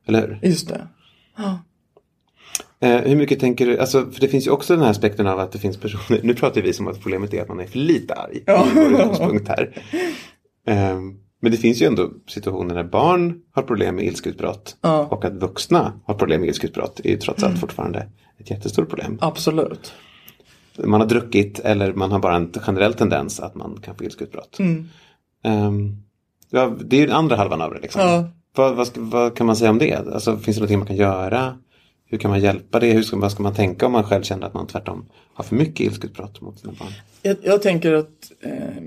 Eller 0.07 0.21
hur? 0.21 0.49
Just 0.49 0.67
det. 0.69 0.87
Eh, 2.79 3.01
hur 3.01 3.15
mycket 3.15 3.39
tänker 3.39 3.65
du, 3.65 3.79
alltså, 3.79 4.11
för 4.11 4.21
det 4.21 4.27
finns 4.27 4.47
ju 4.47 4.51
också 4.51 4.73
den 4.73 4.83
här 4.83 4.91
aspekten 4.91 5.27
av 5.27 5.39
att 5.39 5.51
det 5.51 5.59
finns 5.59 5.77
personer, 5.77 6.21
nu 6.23 6.33
pratar 6.33 6.61
vi 6.61 6.73
som 6.73 6.87
att 6.87 7.01
problemet 7.01 7.33
är 7.33 7.41
att 7.41 7.47
man 7.47 7.59
är 7.59 7.65
för 7.65 7.79
lite 7.79 8.13
arg. 8.13 8.43
Ja. 8.45 8.67
I 8.67 8.75
vår 8.75 8.91
utgångspunkt 8.91 9.47
här. 9.47 9.83
Eh, 10.67 10.99
men 11.41 11.51
det 11.51 11.57
finns 11.57 11.81
ju 11.81 11.85
ändå 11.85 12.09
situationer 12.27 12.75
när 12.75 12.83
barn 12.83 13.41
har 13.51 13.63
problem 13.63 13.95
med 13.95 14.05
ilskeutbrott. 14.05 14.77
Ja. 14.81 14.99
Mm. 14.99 15.07
Och 15.11 15.25
att 15.25 15.33
vuxna 15.33 15.93
har 16.05 16.13
problem 16.13 16.41
med 16.41 16.47
ilskeutbrott 16.47 16.99
är 17.03 17.09
ju 17.09 17.17
trots 17.17 17.43
allt 17.43 17.59
fortfarande 17.59 18.07
ett 18.39 18.49
jättestort 18.49 18.89
problem. 18.89 19.17
Absolut. 19.21 19.93
Man 20.83 21.01
har 21.01 21.07
druckit 21.07 21.59
eller 21.59 21.93
man 21.93 22.11
har 22.11 22.19
bara 22.19 22.35
en 22.35 22.53
generell 22.53 22.93
tendens 22.93 23.39
att 23.39 23.55
man 23.55 23.79
kan 23.81 23.95
få 23.95 24.03
ilskeutbrott. 24.03 24.59
Mm. 24.59 24.89
Ehm, 25.43 25.95
ja, 26.49 26.75
det 26.85 26.95
är 26.95 26.99
ju 26.99 27.05
den 27.05 27.15
andra 27.15 27.35
halvan 27.35 27.61
av 27.61 27.73
det. 27.73 27.79
Liksom. 27.79 28.01
Ja. 28.01 28.29
Vad, 28.55 28.75
vad, 28.75 28.89
vad 28.95 29.35
kan 29.35 29.47
man 29.47 29.55
säga 29.55 29.69
om 29.69 29.77
det? 29.77 29.95
Alltså, 29.95 30.37
finns 30.37 30.57
det 30.57 30.61
någonting 30.61 30.79
man 30.79 30.87
kan 30.87 30.95
göra? 30.95 31.57
Hur 32.09 32.17
kan 32.17 32.31
man 32.31 32.39
hjälpa 32.39 32.79
det? 32.79 32.91
Hur 32.91 33.03
ska, 33.03 33.17
vad 33.17 33.31
ska 33.31 33.43
man 33.43 33.53
tänka 33.53 33.85
om 33.85 33.91
man 33.91 34.03
själv 34.03 34.23
känner 34.23 34.47
att 34.47 34.53
man 34.53 34.67
tvärtom 34.67 35.05
har 35.33 35.43
för 35.43 35.55
mycket 35.55 35.79
ilskeutbrott 35.79 36.41
mot 36.41 36.59
sina 36.59 36.73
barn? 36.79 36.91
Jag, 37.21 37.37
jag 37.43 37.61
tänker 37.61 37.93
att 37.93 38.31
eh, 38.41 38.83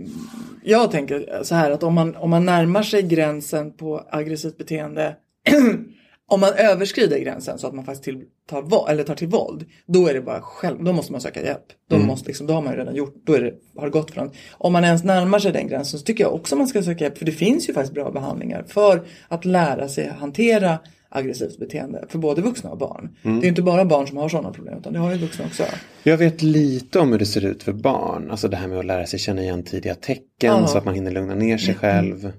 jag 0.65 0.91
tänker 0.91 1.41
så 1.43 1.55
här 1.55 1.71
att 1.71 1.83
om 1.83 1.95
man, 1.95 2.17
om 2.17 2.31
man 2.31 2.45
närmar 2.45 2.83
sig 2.83 3.03
gränsen 3.03 3.73
på 3.73 4.05
aggressivt 4.11 4.59
beteende 4.59 5.17
om 6.31 6.41
man 6.41 6.53
överskrider 6.53 7.19
gränsen 7.19 7.59
så 7.59 7.67
att 7.67 7.75
man 7.75 7.85
faktiskt 7.85 8.05
till, 8.05 8.23
tar, 8.49 8.91
eller 8.91 9.05
tar 9.05 9.15
till 9.15 9.29
våld 9.29 9.65
då 9.87 10.07
är 10.09 10.15
det 10.15 10.21
bara 10.21 10.41
själv, 10.41 10.85
då 10.85 10.93
måste 10.93 11.13
man 11.13 11.21
söka 11.21 11.45
hjälp. 11.45 11.65
Då, 11.91 11.99
måste 11.99 12.29
liksom, 12.29 12.47
då 12.47 12.55
har 12.55 12.63
man 12.63 12.73
ju 12.73 12.79
redan 12.79 12.95
gjort, 12.95 13.15
då 13.27 13.33
är 13.33 13.41
det, 13.41 13.53
har 13.77 13.85
det 13.87 13.91
gått 13.91 14.11
från. 14.11 14.31
Om 14.53 14.73
man 14.73 14.85
ens 14.85 15.05
närmar 15.05 15.39
sig 15.39 15.53
den 15.53 15.69
gränsen 15.69 15.99
så 15.99 16.05
tycker 16.05 16.25
jag 16.25 16.35
också 16.35 16.57
man 16.57 16.69
ska 16.69 16.83
söka 16.83 17.05
hjälp 17.05 17.19
för 17.19 17.25
det 17.25 17.33
finns 17.33 17.69
ju 17.69 17.73
faktiskt 17.75 17.95
bra 17.95 18.11
behandlingar 18.11 18.65
för 18.69 19.03
att 19.29 19.45
lära 19.45 19.89
sig 19.89 20.09
hantera 20.09 20.79
aggressivt 21.09 21.59
beteende 21.59 22.05
för 22.09 22.19
både 22.19 22.43
vuxna 22.43 22.71
och 22.71 22.79
barn. 22.79 23.17
Det 23.23 23.47
är 23.47 23.49
inte 23.49 23.63
bara 23.63 23.85
barn 23.85 24.07
som 24.07 24.17
har 24.17 24.29
sådana 24.29 24.53
problem 24.53 24.79
utan 24.79 24.93
det 24.93 24.99
har 24.99 25.13
ju 25.13 25.19
vuxna 25.19 25.45
också. 25.45 25.65
Jag 26.03 26.17
vet 26.17 26.43
lite 26.43 26.99
om 26.99 27.13
hur 27.13 27.19
det 27.19 27.27
ser 27.27 27.45
ut 27.45 27.63
för 27.63 27.73
barn. 27.73 28.31
Alltså 28.31 28.49
det 28.49 28.57
här 28.57 28.69
med 28.69 28.79
att 28.79 28.85
lära 28.85 29.07
sig 29.07 29.19
känna 29.19 29.43
igen 29.43 29.63
tidiga 29.63 29.95
tecken 29.95 30.25
Ja. 30.41 30.67
så 30.67 30.79
att 30.79 30.85
man 30.85 30.95
hinner 30.95 31.11
lugna 31.11 31.35
ner 31.35 31.59
sig 31.59 31.75
själv. 31.75 32.33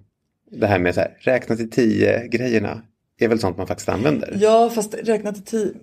Det 0.51 0.67
här 0.67 0.79
med 0.79 0.95
så 0.95 1.01
här, 1.01 1.17
räkna 1.19 1.55
till 1.55 1.69
tio 1.69 2.27
grejerna 2.27 2.81
är 3.25 3.29
väl 3.29 3.39
sånt 3.39 3.57
man 3.57 3.67
faktiskt 3.67 3.89
använder. 3.89 4.37
Ja, 4.39 4.69
fast 4.75 4.95
räkna 5.03 5.31
till 5.33 5.43
tio. 5.43 5.73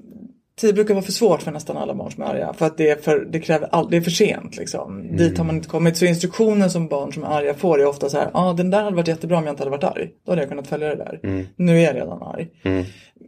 Tio 0.60 0.72
brukar 0.72 0.94
vara 0.94 1.04
för 1.04 1.12
svårt 1.12 1.42
för 1.42 1.52
nästan 1.52 1.76
alla 1.76 1.94
barn 1.94 2.10
som 2.10 2.22
är 2.22 2.26
arga. 2.26 2.52
För 2.52 2.66
att 2.66 2.76
det 2.76 2.90
är 2.90 2.96
för, 2.96 3.28
det 3.32 3.40
kräver 3.40 3.68
all, 3.72 3.90
det 3.90 3.96
är 3.96 4.00
för 4.00 4.10
sent 4.10 4.56
liksom. 4.56 5.16
Dit 5.16 5.38
har 5.38 5.44
man 5.44 5.56
inte 5.56 5.68
kommit. 5.68 5.96
Så 5.96 6.04
instruktionen 6.04 6.70
som 6.70 6.88
barn 6.88 7.12
som 7.12 7.24
är 7.24 7.28
arga 7.28 7.54
får 7.54 7.80
är 7.80 7.86
ofta 7.86 8.08
så 8.08 8.16
här. 8.16 8.30
Ja, 8.34 8.50
ah, 8.50 8.52
den 8.52 8.70
där 8.70 8.82
hade 8.82 8.96
varit 8.96 9.08
jättebra 9.08 9.38
om 9.38 9.44
jag 9.44 9.52
inte 9.52 9.60
hade 9.60 9.70
varit 9.70 9.84
arg. 9.84 10.10
Då 10.26 10.32
hade 10.32 10.42
jag 10.42 10.48
kunnat 10.48 10.66
följa 10.66 10.88
det 10.88 10.96
där. 10.96 11.20
Nu 11.56 11.78
är 11.78 11.84
jag 11.84 11.96
redan 11.96 12.22
arg. 12.22 12.48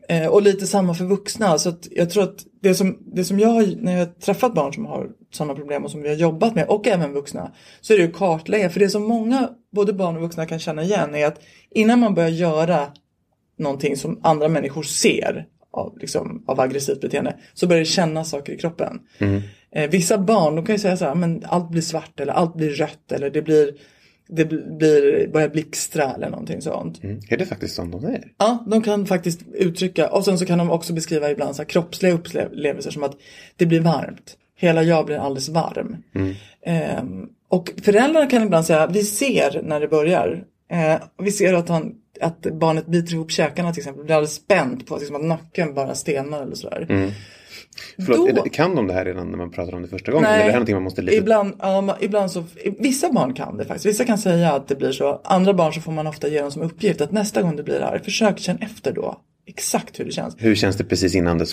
Eh, 0.09 0.27
och 0.27 0.43
lite 0.43 0.67
samma 0.67 0.95
för 0.95 1.05
vuxna. 1.05 1.59
Så 1.59 1.73
jag 1.91 2.11
tror 2.11 2.23
att 2.23 2.37
det 2.63 2.75
som, 2.75 2.99
det 3.15 3.25
som 3.25 3.39
jag 3.39 3.49
har, 3.49 3.83
när 3.83 3.93
jag 3.93 3.99
har 3.99 4.13
träffat 4.13 4.55
barn 4.55 4.73
som 4.73 4.87
har 4.87 5.09
sådana 5.33 5.55
problem 5.55 5.85
och 5.85 5.91
som 5.91 6.03
vi 6.03 6.09
har 6.09 6.17
jobbat 6.17 6.55
med 6.55 6.67
och 6.69 6.87
även 6.87 7.13
vuxna. 7.13 7.53
Så 7.81 7.95
är 7.95 7.99
det 7.99 8.05
att 8.05 8.15
kartlägga. 8.15 8.71
För 8.71 8.81
det 8.81 8.91
som 8.91 9.03
många, 9.03 9.49
både 9.73 9.93
barn 9.93 10.17
och 10.17 10.23
vuxna 10.23 10.47
kan 10.47 10.59
känna 10.59 10.83
igen 10.83 11.15
är 11.15 11.27
att 11.27 11.41
innan 11.71 12.01
man 12.01 12.15
börjar 12.15 12.31
göra 12.31 12.87
någonting 13.61 13.97
som 13.97 14.21
andra 14.23 14.49
människor 14.49 14.83
ser 14.83 15.47
av, 15.73 15.99
liksom, 16.01 16.45
av 16.47 16.61
aggressivt 16.61 17.01
beteende 17.01 17.37
så 17.55 17.67
börjar 17.67 17.81
det 17.81 17.87
känna 17.87 18.25
saker 18.25 18.53
i 18.53 18.59
kroppen. 18.59 19.01
Eh, 19.73 19.91
vissa 19.91 20.19
barn 20.19 20.57
de 20.57 20.67
kan 20.67 20.75
ju 20.75 20.79
säga 20.79 20.97
så 20.97 21.05
här, 21.05 21.15
men 21.15 21.45
allt 21.47 21.71
blir 21.71 21.83
svart 21.83 22.21
eller 22.21 22.33
allt 22.33 22.57
blir 22.57 22.71
rött 22.71 23.13
eller 23.13 23.31
det 23.31 23.43
blir 23.43 23.73
det 24.33 24.45
blir, 24.45 25.29
börjar 25.29 25.49
blixtra 25.49 26.15
eller 26.15 26.31
någonting 26.31 26.63
sånt. 26.63 27.03
Mm. 27.03 27.21
Är 27.29 27.37
det 27.37 27.47
faktiskt 27.47 27.75
som 27.75 27.91
de 27.91 28.01
säger? 28.01 28.25
Ja, 28.39 28.65
de 28.67 28.83
kan 28.83 29.07
faktiskt 29.07 29.41
uttrycka 29.55 30.09
och 30.09 30.25
sen 30.25 30.39
så 30.39 30.47
kan 30.47 30.59
de 30.59 30.71
också 30.71 30.93
beskriva 30.93 31.31
ibland 31.31 31.57
så 31.57 31.63
här 31.63 31.69
kroppsliga 31.69 32.13
upplevelser 32.13 32.91
som 32.91 33.03
att 33.03 33.17
det 33.57 33.67
blir 33.67 33.81
varmt. 33.81 34.37
Hela 34.57 34.83
jag 34.83 35.07
blir 35.07 35.17
alldeles 35.17 35.49
varm. 35.49 35.97
Ehm, 36.67 37.29
och 37.49 37.73
föräldrarna 37.83 38.27
kan 38.27 38.43
ibland 38.43 38.67
säga, 38.67 38.87
vi 38.87 39.05
ser 39.05 39.63
när 39.63 39.81
det 39.81 39.89
börjar. 39.89 40.45
Eh, 40.71 41.01
vi 41.23 41.33
ser 41.33 41.55
att, 41.55 41.69
han, 41.69 41.95
att 42.21 42.41
barnet 42.43 42.87
biter 42.87 43.15
ihop 43.15 43.31
käkarna 43.31 43.73
till 43.73 43.81
exempel. 43.81 44.05
Blir 44.05 44.15
alldeles 44.15 44.35
spänt 44.35 44.87
på 44.87 44.97
liksom, 44.97 45.17
att 45.17 45.25
nacken 45.25 45.75
bara 45.75 45.95
stelnar 45.95 46.43
eller 46.43 46.55
sådär. 46.55 47.13
Förlåt, 48.07 48.37
Då- 48.37 48.43
det, 48.43 48.51
kan 48.51 48.75
de 48.75 48.87
det 48.87 48.95
här 48.95 49.05
redan 49.05 49.31
när 49.31 49.39
man 49.39 49.51
pratar 49.51 49.75
om 49.75 49.83
det 49.83 49.89
första 49.89 50.13
gången? 50.13 50.27
Eller 50.27 50.41
är 50.41 50.45
det 50.45 50.45
här 50.45 50.53
någonting 50.53 50.77
man 50.77 50.83
måste 50.83 51.03
lite... 51.03 51.17
ibland, 51.17 51.55
ja, 51.59 51.97
ibland 52.01 52.31
så, 52.31 52.45
vissa 52.79 53.13
barn 53.13 53.35
kan 53.35 53.57
det 53.57 53.65
faktiskt. 53.65 53.87
Vissa 53.87 54.05
kan 54.05 54.19
säga 54.19 54.53
att 54.53 54.69
det 54.69 54.75
blir 54.75 54.93
så. 54.93 55.21
Andra 55.25 55.55
barn 55.55 55.73
så 55.73 55.81
får 55.81 55.93
man 55.93 56.07
ofta 56.07 56.29
ge 56.29 56.41
dem 56.41 56.51
som 56.51 56.63
uppgift 56.63 57.01
att 57.01 57.13
nästa 57.13 57.43
gång 57.43 57.57
det 57.57 57.63
blir 57.63 57.81
arg, 57.81 58.05
försök 58.05 58.39
känna 58.39 58.59
efter 58.59 58.93
då. 58.93 59.21
Exakt 59.47 60.01
hur 60.01 60.05
det 60.05 60.13
känns. 60.13 60.35
Hur 60.39 60.55
känns 60.55 60.77
det 60.77 60.85
precis 60.85 61.15
innan 61.15 61.39
det 61.39 61.47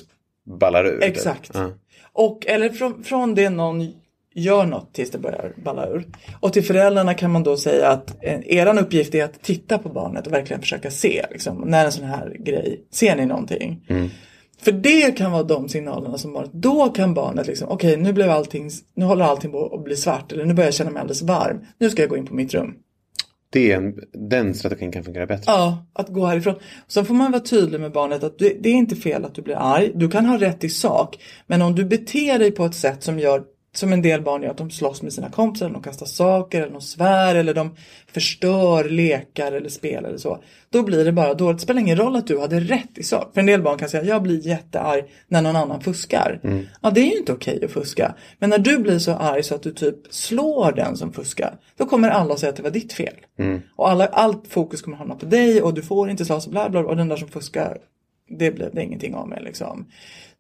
ballar 0.60 0.86
ur? 0.86 1.04
Exakt. 1.04 1.52
Ja. 1.54 1.72
Och 2.14 2.48
eller 2.48 2.70
från, 2.70 3.04
från 3.04 3.36
det 3.36 3.50
någon 3.50 3.94
gör 4.38 4.66
något 4.66 4.94
tills 4.94 5.12
det 5.12 5.18
börjar 5.18 5.54
balla 5.64 5.88
ur. 5.88 6.08
Och 6.40 6.54
till 6.54 6.64
föräldrarna 6.64 7.14
kan 7.14 7.32
man 7.32 7.44
då 7.44 7.58
säga 7.58 7.90
att 7.90 8.24
eh, 8.24 8.40
eran 8.46 8.80
uppgift 8.80 9.16
är 9.16 9.24
att 9.24 9.44
titta 9.44 9.78
på 9.78 9.90
barnet 9.90 10.28
och 10.28 10.34
verkligen 10.34 10.62
försöka 10.62 10.92
se 10.92 11.26
liksom, 11.32 11.58
när 11.58 11.86
en 11.86 11.92
sån 11.92 12.06
här 12.06 12.36
grej, 12.40 12.86
ser 12.92 13.16
ni 13.16 13.26
någonting? 13.26 13.86
För 14.62 14.72
det 14.72 15.18
kan 15.18 15.32
vara 15.32 15.44
de 15.44 15.70
signalerna 15.70 16.18
som 16.18 16.34
barnet, 16.34 16.52
då 16.54 16.90
kan 16.90 17.14
barnet 17.14 17.48
liksom, 17.48 17.70
okej 17.70 17.98
nu 17.98 18.14
blev 18.14 18.30
allting, 18.30 18.70
nu 18.96 19.06
håller 19.06 19.26
allting 19.26 19.52
på 19.52 19.76
att 19.76 19.84
bli 19.84 19.96
svart 19.96 20.32
eller 20.32 20.46
nu 20.46 20.54
börjar 20.54 20.68
jag 20.68 20.74
känna 20.74 20.92
mig 20.92 21.00
alldeles 21.00 21.22
varm. 21.22 21.66
Nu 21.78 21.90
ska 21.90 22.02
jag 22.02 22.10
gå 22.10 22.18
in 22.18 22.26
på 22.26 22.36
mitt 22.36 22.54
rum. 22.54 22.74
Det 23.50 23.72
är 23.72 23.78
en, 23.78 23.94
den 24.30 24.54
strategin 24.54 24.92
kan 24.92 25.04
fungera 25.04 25.26
bättre. 25.26 25.44
Ja, 25.48 25.86
att 25.94 26.10
gå 26.10 26.26
härifrån. 26.26 26.56
Sen 26.88 27.06
får 27.06 27.14
man 27.14 27.32
vara 27.32 27.42
tydlig 27.42 27.80
med 27.80 27.92
barnet 27.92 28.24
att 28.24 28.40
det, 28.40 28.58
det 28.60 28.70
är 28.70 28.74
inte 28.74 28.96
fel 28.96 29.26
att 29.26 29.36
du 29.36 29.42
blir 29.42 29.56
arg. 29.56 29.92
Du 29.96 30.10
kan 30.10 30.26
ha 30.26 30.38
rätt 30.38 30.64
i 30.64 30.70
sak. 30.70 31.18
Men 31.48 31.62
om 31.62 31.76
du 31.76 31.86
beter 31.86 32.40
dig 32.40 32.52
på 32.52 32.66
ett 32.66 32.76
sätt 32.76 33.04
som 33.04 33.20
gör 33.20 33.44
som 33.78 33.94
en 33.94 34.02
del 34.02 34.22
barn 34.22 34.44
gör, 34.44 34.50
att 34.50 34.58
de 34.58 34.72
slåss 34.72 35.02
med 35.02 35.14
sina 35.14 35.30
kompisar, 35.30 35.66
eller 35.66 35.74
de 35.74 35.84
kastar 35.84 36.06
saker, 36.06 36.62
eller 36.62 36.72
de 36.72 36.82
svär, 36.82 37.36
eller 37.36 37.54
de 37.54 37.76
förstör 38.08 38.90
lekar 38.90 39.52
eller 39.52 39.70
spel 39.70 40.06
eller 40.06 40.18
så. 40.18 40.44
Då 40.70 40.84
blir 40.84 41.06
det 41.06 41.12
bara 41.12 41.34
dåligt. 41.34 41.58
Det 41.58 41.64
spelar 41.64 41.82
ingen 41.82 41.98
roll 41.98 42.16
att 42.16 42.28
du 42.28 42.40
hade 42.40 42.60
rätt 42.60 42.98
i 42.98 43.04
sak. 43.04 43.34
För 43.34 43.40
en 43.40 43.46
del 43.46 43.62
barn 43.62 43.78
kan 43.78 43.90
säga, 43.90 44.04
jag 44.04 44.24
blir 44.24 44.48
jättearg 44.48 45.04
när 45.28 45.42
någon 45.42 45.56
annan 45.56 45.82
fuskar. 45.82 46.40
Ja, 46.82 46.92
det 46.92 47.02
är 47.02 47.06
ju 47.06 47.18
inte 47.18 47.34
okej 47.34 47.66
att 47.66 47.72
fuska. 47.72 48.16
Men 48.40 48.50
när 48.50 48.58
du 48.58 48.78
blir 48.78 49.00
så 49.00 49.12
arg 49.12 49.44
så 49.44 49.56
att 49.56 49.64
du 49.64 49.74
typ 49.74 49.96
slår 50.10 50.72
den 50.72 50.98
som 50.98 51.14
fuskar, 51.14 51.60
då 51.78 51.86
kommer 51.86 52.10
alla 52.10 52.38
säga 52.38 52.50
att 52.50 52.56
det 52.56 52.64
var 52.64 52.70
ditt 52.70 52.94
fel. 52.94 53.16
Och 53.76 53.90
alla, 53.90 54.06
allt 54.08 54.48
fokus 54.48 54.82
kommer 54.82 54.98
hamna 54.98 55.16
på 55.16 55.26
dig 55.26 55.62
och 55.62 55.74
du 55.74 55.82
får 55.82 56.10
inte 56.10 56.26
slåss 56.26 56.46
och 56.46 56.52
bla 56.52 56.70
bla 56.70 56.82
bla. 56.82 56.90
Och 56.90 56.98
den 56.98 57.08
där 57.08 57.16
som 57.16 57.28
fuskar, 57.28 57.78
det 58.40 58.52
blev 58.52 58.76
det 58.76 58.84
ingenting 58.84 59.16
av 59.16 59.28
med 59.28 59.44
liksom. 59.44 59.86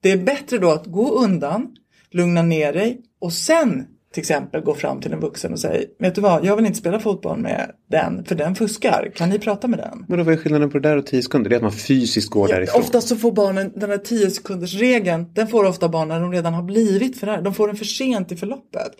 Det 0.01 0.11
är 0.11 0.17
bättre 0.17 0.57
då 0.57 0.71
att 0.71 0.85
gå 0.85 1.09
undan, 1.09 1.75
lugna 2.11 2.41
ner 2.41 2.73
dig 2.73 3.01
och 3.19 3.33
sen 3.33 3.85
till 4.13 4.21
exempel 4.21 4.61
gå 4.61 4.75
fram 4.75 5.01
till 5.01 5.13
en 5.13 5.19
vuxen 5.19 5.53
och 5.53 5.59
säga, 5.59 5.85
vet 5.99 6.15
du 6.15 6.21
vad, 6.21 6.45
jag 6.45 6.55
vill 6.55 6.65
inte 6.65 6.77
spela 6.77 6.99
fotboll 6.99 7.39
med 7.39 7.71
den, 7.89 8.25
för 8.25 8.35
den 8.35 8.55
fuskar. 8.55 9.11
Kan 9.15 9.29
ni 9.29 9.39
prata 9.39 9.67
med 9.67 9.79
den? 9.79 10.05
Men 10.07 10.17
då 10.17 10.23
vad 10.23 10.33
är 10.33 10.37
skillnaden 10.37 10.69
på 10.69 10.79
det 10.79 10.89
där 10.89 10.97
och 10.97 11.05
10 11.05 11.21
sekunder? 11.21 11.49
Det 11.49 11.55
är 11.55 11.57
att 11.57 11.63
man 11.63 11.71
fysiskt 11.71 12.29
går 12.29 12.47
därifrån. 12.47 12.81
Oftast 12.81 13.07
så 13.07 13.15
får 13.15 13.31
barnen 13.31 13.71
den 13.75 13.89
här 13.89 13.97
10 13.97 14.31
sekunders 14.31 14.73
regeln, 14.73 15.33
den 15.33 15.47
får 15.47 15.65
ofta 15.65 15.89
barn 15.89 16.07
när 16.07 16.19
de 16.19 16.31
redan 16.31 16.53
har 16.53 16.63
blivit 16.63 17.19
för 17.19 17.41
De 17.41 17.53
får 17.53 17.67
den 17.67 17.75
för 17.75 17.85
sent 17.85 18.31
i 18.31 18.35
förloppet. 18.35 18.91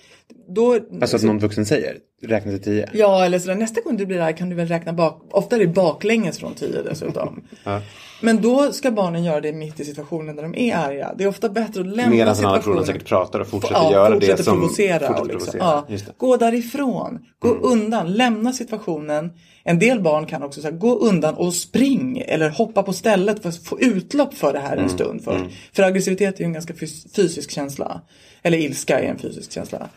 Då, 0.49 0.79
Alltså 1.01 1.15
att 1.17 1.23
någon 1.23 1.39
vuxen 1.39 1.65
säger, 1.65 1.97
räkna 2.21 2.51
till 2.51 2.61
10. 2.63 2.89
Ja, 2.93 3.25
eller 3.25 3.39
sådär, 3.39 3.55
nästa 3.55 3.81
gång 3.81 3.97
du 3.97 4.05
blir 4.05 4.19
arg 4.19 4.35
kan 4.35 4.49
du 4.49 4.55
väl 4.55 4.67
räkna 4.67 4.93
bak. 4.93 5.21
Ofta 5.31 5.55
är 5.55 5.59
det 5.59 5.67
baklänges 5.67 6.37
från 6.39 6.53
10 6.53 6.81
dessutom. 6.81 7.43
Men 8.21 8.41
då 8.41 8.71
ska 8.71 8.91
barnen 8.91 9.23
göra 9.23 9.41
det 9.41 9.53
mitt 9.53 9.79
i 9.79 9.85
situationen 9.85 10.35
när 10.35 10.43
de 10.43 10.55
är 10.55 10.75
arga. 10.75 11.13
Det 11.17 11.23
är 11.23 11.27
ofta 11.27 11.49
bättre 11.49 11.81
att 11.81 11.87
lämna 11.87 12.15
Medan 12.15 12.35
situationen. 12.35 12.59
personen 12.61 12.85
säkert 12.85 13.05
pratar 13.07 13.39
och 13.39 13.47
fortsätter 13.47 13.75
ja, 13.75 13.91
göra 13.91 14.13
fortsätter 14.13 14.37
det 14.37 14.43
som... 14.43 14.59
provocera. 14.59 15.07
fortsätter 15.07 15.23
liksom, 15.33 15.51
provocera. 15.51 15.63
ja. 15.63 15.85
Mm. 15.89 16.01
gå 16.17 16.37
därifrån. 16.37 17.19
Gå 17.39 17.49
undan. 17.49 18.13
Lämna 18.13 18.53
situationen. 18.53 19.31
En 19.63 19.79
del 19.79 20.01
barn 20.01 20.25
kan 20.25 20.43
också 20.43 20.61
säga 20.61 20.71
gå 20.71 20.95
undan 20.99 21.33
och 21.35 21.53
spring 21.53 22.17
eller 22.27 22.49
hoppa 22.49 22.83
på 22.83 22.93
stället 22.93 23.41
för 23.41 23.49
att 23.49 23.63
få 23.63 23.79
utlopp 23.79 24.33
för 24.33 24.53
det 24.53 24.59
här 24.59 24.73
Mm. 24.73 24.83
en 24.83 24.89
stund. 24.89 25.23
För, 25.23 25.47
för 25.73 25.83
aggressivitet 25.83 26.35
är 26.35 26.39
ju 26.39 26.45
en 26.45 26.53
ganska 26.53 26.73
fys- 26.73 27.15
fysisk 27.15 27.51
känsla. 27.51 28.01
Eller 28.43 28.57
ilska 28.57 28.99
är 28.99 29.03
en 29.09 29.17
fysisk 29.19 29.51
känsla. 29.51 29.87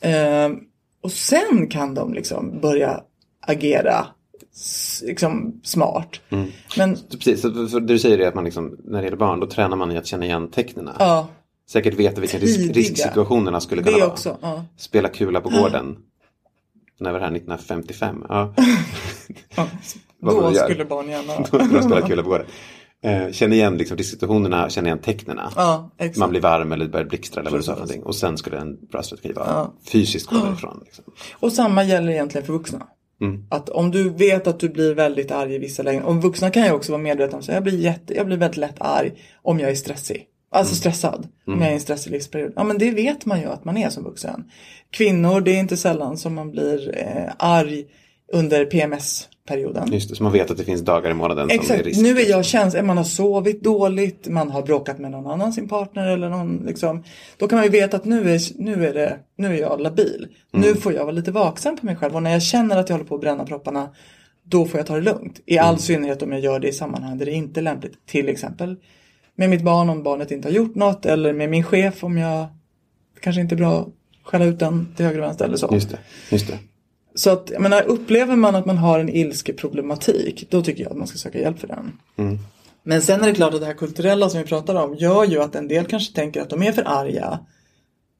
Ehm, 0.00 0.58
och 1.02 1.12
sen 1.12 1.68
kan 1.70 1.94
de 1.94 2.14
liksom 2.14 2.60
börja 2.60 3.00
agera 3.40 4.06
liksom 5.02 5.60
smart. 5.64 6.20
Mm. 6.30 6.50
Men 6.76 6.98
Precis, 7.10 7.42
det 7.42 7.80
du 7.80 7.98
säger 7.98 8.18
är 8.18 8.28
att 8.28 8.34
man 8.34 8.44
liksom, 8.44 8.76
när 8.84 8.98
det 8.98 9.04
gäller 9.04 9.16
barn, 9.16 9.40
då 9.40 9.46
tränar 9.46 9.76
man 9.76 9.92
i 9.92 9.96
att 9.96 10.06
känna 10.06 10.24
igen 10.24 10.50
tecknen. 10.50 10.90
ja, 10.98 11.28
Säkert 11.70 11.94
veta 11.94 12.20
vilka 12.20 12.38
risk, 12.38 12.76
risksituationerna 12.76 13.60
skulle 13.60 13.82
kunna 13.82 13.96
det 13.96 14.00
vara. 14.02 14.12
också. 14.12 14.38
Ja. 14.42 14.64
Spela 14.76 15.08
kula 15.08 15.40
på 15.40 15.48
gården. 15.48 15.96
När 16.98 17.12
var 17.12 17.18
det 17.18 17.24
här? 17.24 17.32
1955? 17.36 18.24
Ja. 18.28 18.54
Man 20.22 20.34
Då 20.34 20.54
skulle 20.54 20.84
barn 20.84 21.08
gärna... 21.08 21.36
Då 21.50 21.64
skulle 21.64 21.82
spela 21.82 22.06
kula 22.08 22.22
på 22.22 22.28
gården. 22.28 22.46
Eh, 23.04 23.30
känna 23.32 23.54
igen 23.54 23.76
liksom, 23.78 23.96
risksituationerna, 23.96 24.70
känna 24.70 24.88
igen 24.88 24.98
tecknen. 24.98 25.38
Ja. 25.56 25.90
Man 26.16 26.30
blir 26.30 26.40
varm 26.40 26.72
eller 26.72 26.88
börjar 26.88 27.06
blixtra 27.06 27.40
eller 27.40 27.50
vad 27.50 27.60
du 27.60 27.64
sa. 27.64 27.76
Och 28.04 28.14
sen 28.14 28.38
skulle 28.38 28.58
en 28.58 28.76
vara 28.90 29.04
Ja. 29.34 29.74
fysiskt 29.92 30.26
gå 30.26 30.36
därifrån. 30.36 30.82
Liksom. 30.84 31.04
Och 31.32 31.52
samma 31.52 31.84
gäller 31.84 32.12
egentligen 32.12 32.46
för 32.46 32.52
vuxna. 32.52 32.86
Mm. 33.20 33.44
Att 33.50 33.68
om 33.68 33.90
du 33.90 34.10
vet 34.10 34.46
att 34.46 34.60
du 34.60 34.68
blir 34.68 34.94
väldigt 34.94 35.30
arg 35.30 35.54
i 35.54 35.58
vissa 35.58 35.82
lägen. 35.82 36.02
Och 36.02 36.22
vuxna 36.22 36.50
kan 36.50 36.64
ju 36.64 36.72
också 36.72 36.92
vara 36.92 37.02
medvetna 37.02 37.36
om 37.36 37.40
att 37.40 37.48
jag 37.48 37.62
blir, 37.62 37.78
jätte, 37.78 38.14
jag 38.14 38.26
blir 38.26 38.36
väldigt 38.36 38.56
lätt 38.56 38.80
arg 38.80 39.12
om 39.42 39.60
jag 39.60 39.70
är 39.70 39.74
stressig. 39.74 40.26
Alltså 40.52 40.74
stressad. 40.74 41.28
Om 41.46 41.58
jag 41.58 41.66
är 41.66 41.70
i 41.70 41.74
en 41.74 41.80
stressig 41.80 42.10
livsperiod. 42.10 42.52
Ja 42.56 42.64
men 42.64 42.78
det 42.78 42.90
vet 42.90 43.26
man 43.26 43.40
ju 43.40 43.46
att 43.46 43.64
man 43.64 43.76
är 43.76 43.90
som 43.90 44.04
vuxen. 44.04 44.44
Kvinnor, 44.90 45.40
det 45.40 45.50
är 45.50 45.58
inte 45.60 45.76
sällan 45.76 46.16
som 46.16 46.34
man 46.34 46.50
blir 46.50 46.98
eh, 46.98 47.32
arg 47.38 47.84
under 48.32 48.64
PMS-perioden. 49.50 49.92
Just 49.92 50.08
det, 50.10 50.16
så 50.16 50.22
man 50.22 50.32
vet 50.32 50.50
att 50.50 50.56
det 50.56 50.64
finns 50.64 50.80
dagar 50.80 51.10
i 51.10 51.14
månaden 51.14 51.48
som 51.48 51.58
är 51.58 51.62
Exakt, 51.62 51.86
risk. 51.86 52.02
nu 52.02 52.18
är 52.20 52.30
jag 52.30 52.44
känslig, 52.44 52.84
man 52.84 52.96
har 52.96 53.04
sovit 53.04 53.62
dåligt, 53.62 54.28
man 54.28 54.50
har 54.50 54.62
bråkat 54.62 54.98
med 54.98 55.10
någon 55.10 55.26
annan, 55.26 55.52
sin 55.52 55.68
partner 55.68 56.06
eller 56.06 56.28
någon 56.28 56.56
liksom. 56.66 57.04
Då 57.36 57.48
kan 57.48 57.56
man 57.56 57.64
ju 57.64 57.70
veta 57.70 57.96
att 57.96 58.04
nu 58.04 58.30
är, 58.34 58.62
nu 58.62 58.86
är, 58.86 58.94
det, 58.94 59.18
nu 59.36 59.46
är 59.46 59.60
jag 59.60 59.80
labil. 59.80 60.28
Nu 60.52 60.74
får 60.74 60.92
jag 60.92 61.04
vara 61.04 61.12
lite 61.12 61.30
vaksam 61.30 61.76
på 61.76 61.86
mig 61.86 61.96
själv 61.96 62.16
och 62.16 62.22
när 62.22 62.30
jag 62.30 62.42
känner 62.42 62.76
att 62.76 62.88
jag 62.88 62.96
håller 62.96 63.08
på 63.08 63.14
att 63.14 63.20
bränna 63.20 63.44
propparna 63.44 63.88
då 64.44 64.64
får 64.66 64.80
jag 64.80 64.86
ta 64.86 64.94
det 64.94 65.00
lugnt. 65.00 65.40
I 65.46 65.58
all 65.58 65.78
synnerhet 65.78 66.22
om 66.22 66.32
jag 66.32 66.40
gör 66.40 66.60
det 66.60 66.68
i 66.68 66.72
sammanhang 66.72 67.18
där 67.18 67.26
det 67.26 67.32
inte 67.32 67.60
är 67.60 67.62
lämpligt. 67.62 68.06
Till 68.06 68.28
exempel 68.28 68.76
med 69.34 69.50
mitt 69.50 69.62
barn 69.62 69.90
om 69.90 70.02
barnet 70.02 70.30
inte 70.30 70.48
har 70.48 70.52
gjort 70.52 70.74
något 70.74 71.06
eller 71.06 71.32
med 71.32 71.50
min 71.50 71.64
chef 71.64 72.04
om 72.04 72.18
jag 72.18 72.46
kanske 73.20 73.40
inte 73.40 73.54
är 73.54 73.56
bra 73.56 73.80
att 73.80 73.88
skälla 74.22 74.44
ut 74.44 74.58
den 74.58 74.94
till 74.96 75.06
höger 75.06 75.18
och 75.18 75.24
vänster 75.24 75.44
eller 75.44 75.56
så. 75.56 75.68
Just 75.72 75.90
det, 75.90 75.98
just 76.30 76.46
det. 76.46 76.58
Så 77.14 77.30
att, 77.30 77.50
jag 77.52 77.62
menar, 77.62 77.82
upplever 77.82 78.36
man 78.36 78.54
att 78.54 78.66
man 78.66 78.78
har 78.78 78.98
en 78.98 79.08
ilskeproblematik, 79.08 80.46
då 80.50 80.62
tycker 80.62 80.82
jag 80.82 80.92
att 80.92 80.98
man 80.98 81.06
ska 81.06 81.18
söka 81.18 81.40
hjälp 81.40 81.58
för 81.58 81.68
den. 81.68 81.98
Men 82.82 83.02
sen 83.02 83.20
är 83.20 83.26
det 83.26 83.34
klart 83.34 83.54
att 83.54 83.60
det 83.60 83.66
här 83.66 83.74
kulturella 83.74 84.28
som 84.28 84.40
vi 84.40 84.46
pratar 84.46 84.74
om 84.74 84.94
gör 84.94 85.24
ju 85.24 85.42
att 85.42 85.54
en 85.54 85.68
del 85.68 85.84
kanske 85.84 86.14
tänker 86.14 86.40
att 86.40 86.50
de 86.50 86.62
är 86.62 86.72
för 86.72 86.82
arga. 86.86 87.38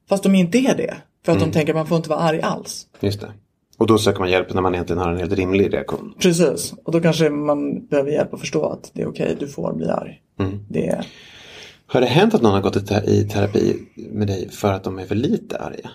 Fast 0.09 0.23
de 0.23 0.35
inte 0.35 0.57
är 0.57 0.77
det. 0.77 0.95
För 1.25 1.31
att 1.31 1.39
de 1.39 1.51
tänker 1.51 1.73
att 1.73 1.77
man 1.77 1.87
får 1.87 1.97
inte 1.97 2.09
vara 2.09 2.19
arg 2.19 2.41
alls. 2.41 2.87
Just 2.99 3.21
det. 3.21 3.31
Och 3.77 3.87
då 3.87 3.97
söker 3.97 4.19
man 4.19 4.29
hjälp 4.29 4.53
när 4.53 4.61
man 4.61 4.73
egentligen 4.73 5.01
har 5.01 5.11
en 5.11 5.17
helt 5.17 5.33
rimlig 5.33 5.73
reaktion. 5.73 6.13
Precis. 6.19 6.73
Och 6.83 6.91
då 6.91 7.01
kanske 7.01 7.29
man 7.29 7.87
behöver 7.87 8.11
hjälp 8.11 8.33
att 8.33 8.39
förstå 8.39 8.65
att 8.65 8.91
det 8.93 9.01
är 9.01 9.07
okej, 9.07 9.35
du 9.39 9.47
får 9.47 9.73
bli 9.73 9.89
arg. 9.89 10.21
Det 10.69 10.87
är... 10.87 11.07
Har 11.85 12.01
det 12.01 12.07
hänt 12.07 12.33
att 12.33 12.41
någon 12.41 12.53
har 12.53 12.61
gått 12.61 12.91
i 13.07 13.27
terapi 13.29 13.75
med 13.95 14.27
dig 14.27 14.49
för 14.49 14.73
att 14.73 14.83
de 14.83 14.99
är 14.99 15.05
för 15.05 15.15
lite 15.15 15.57
arga? 15.57 15.89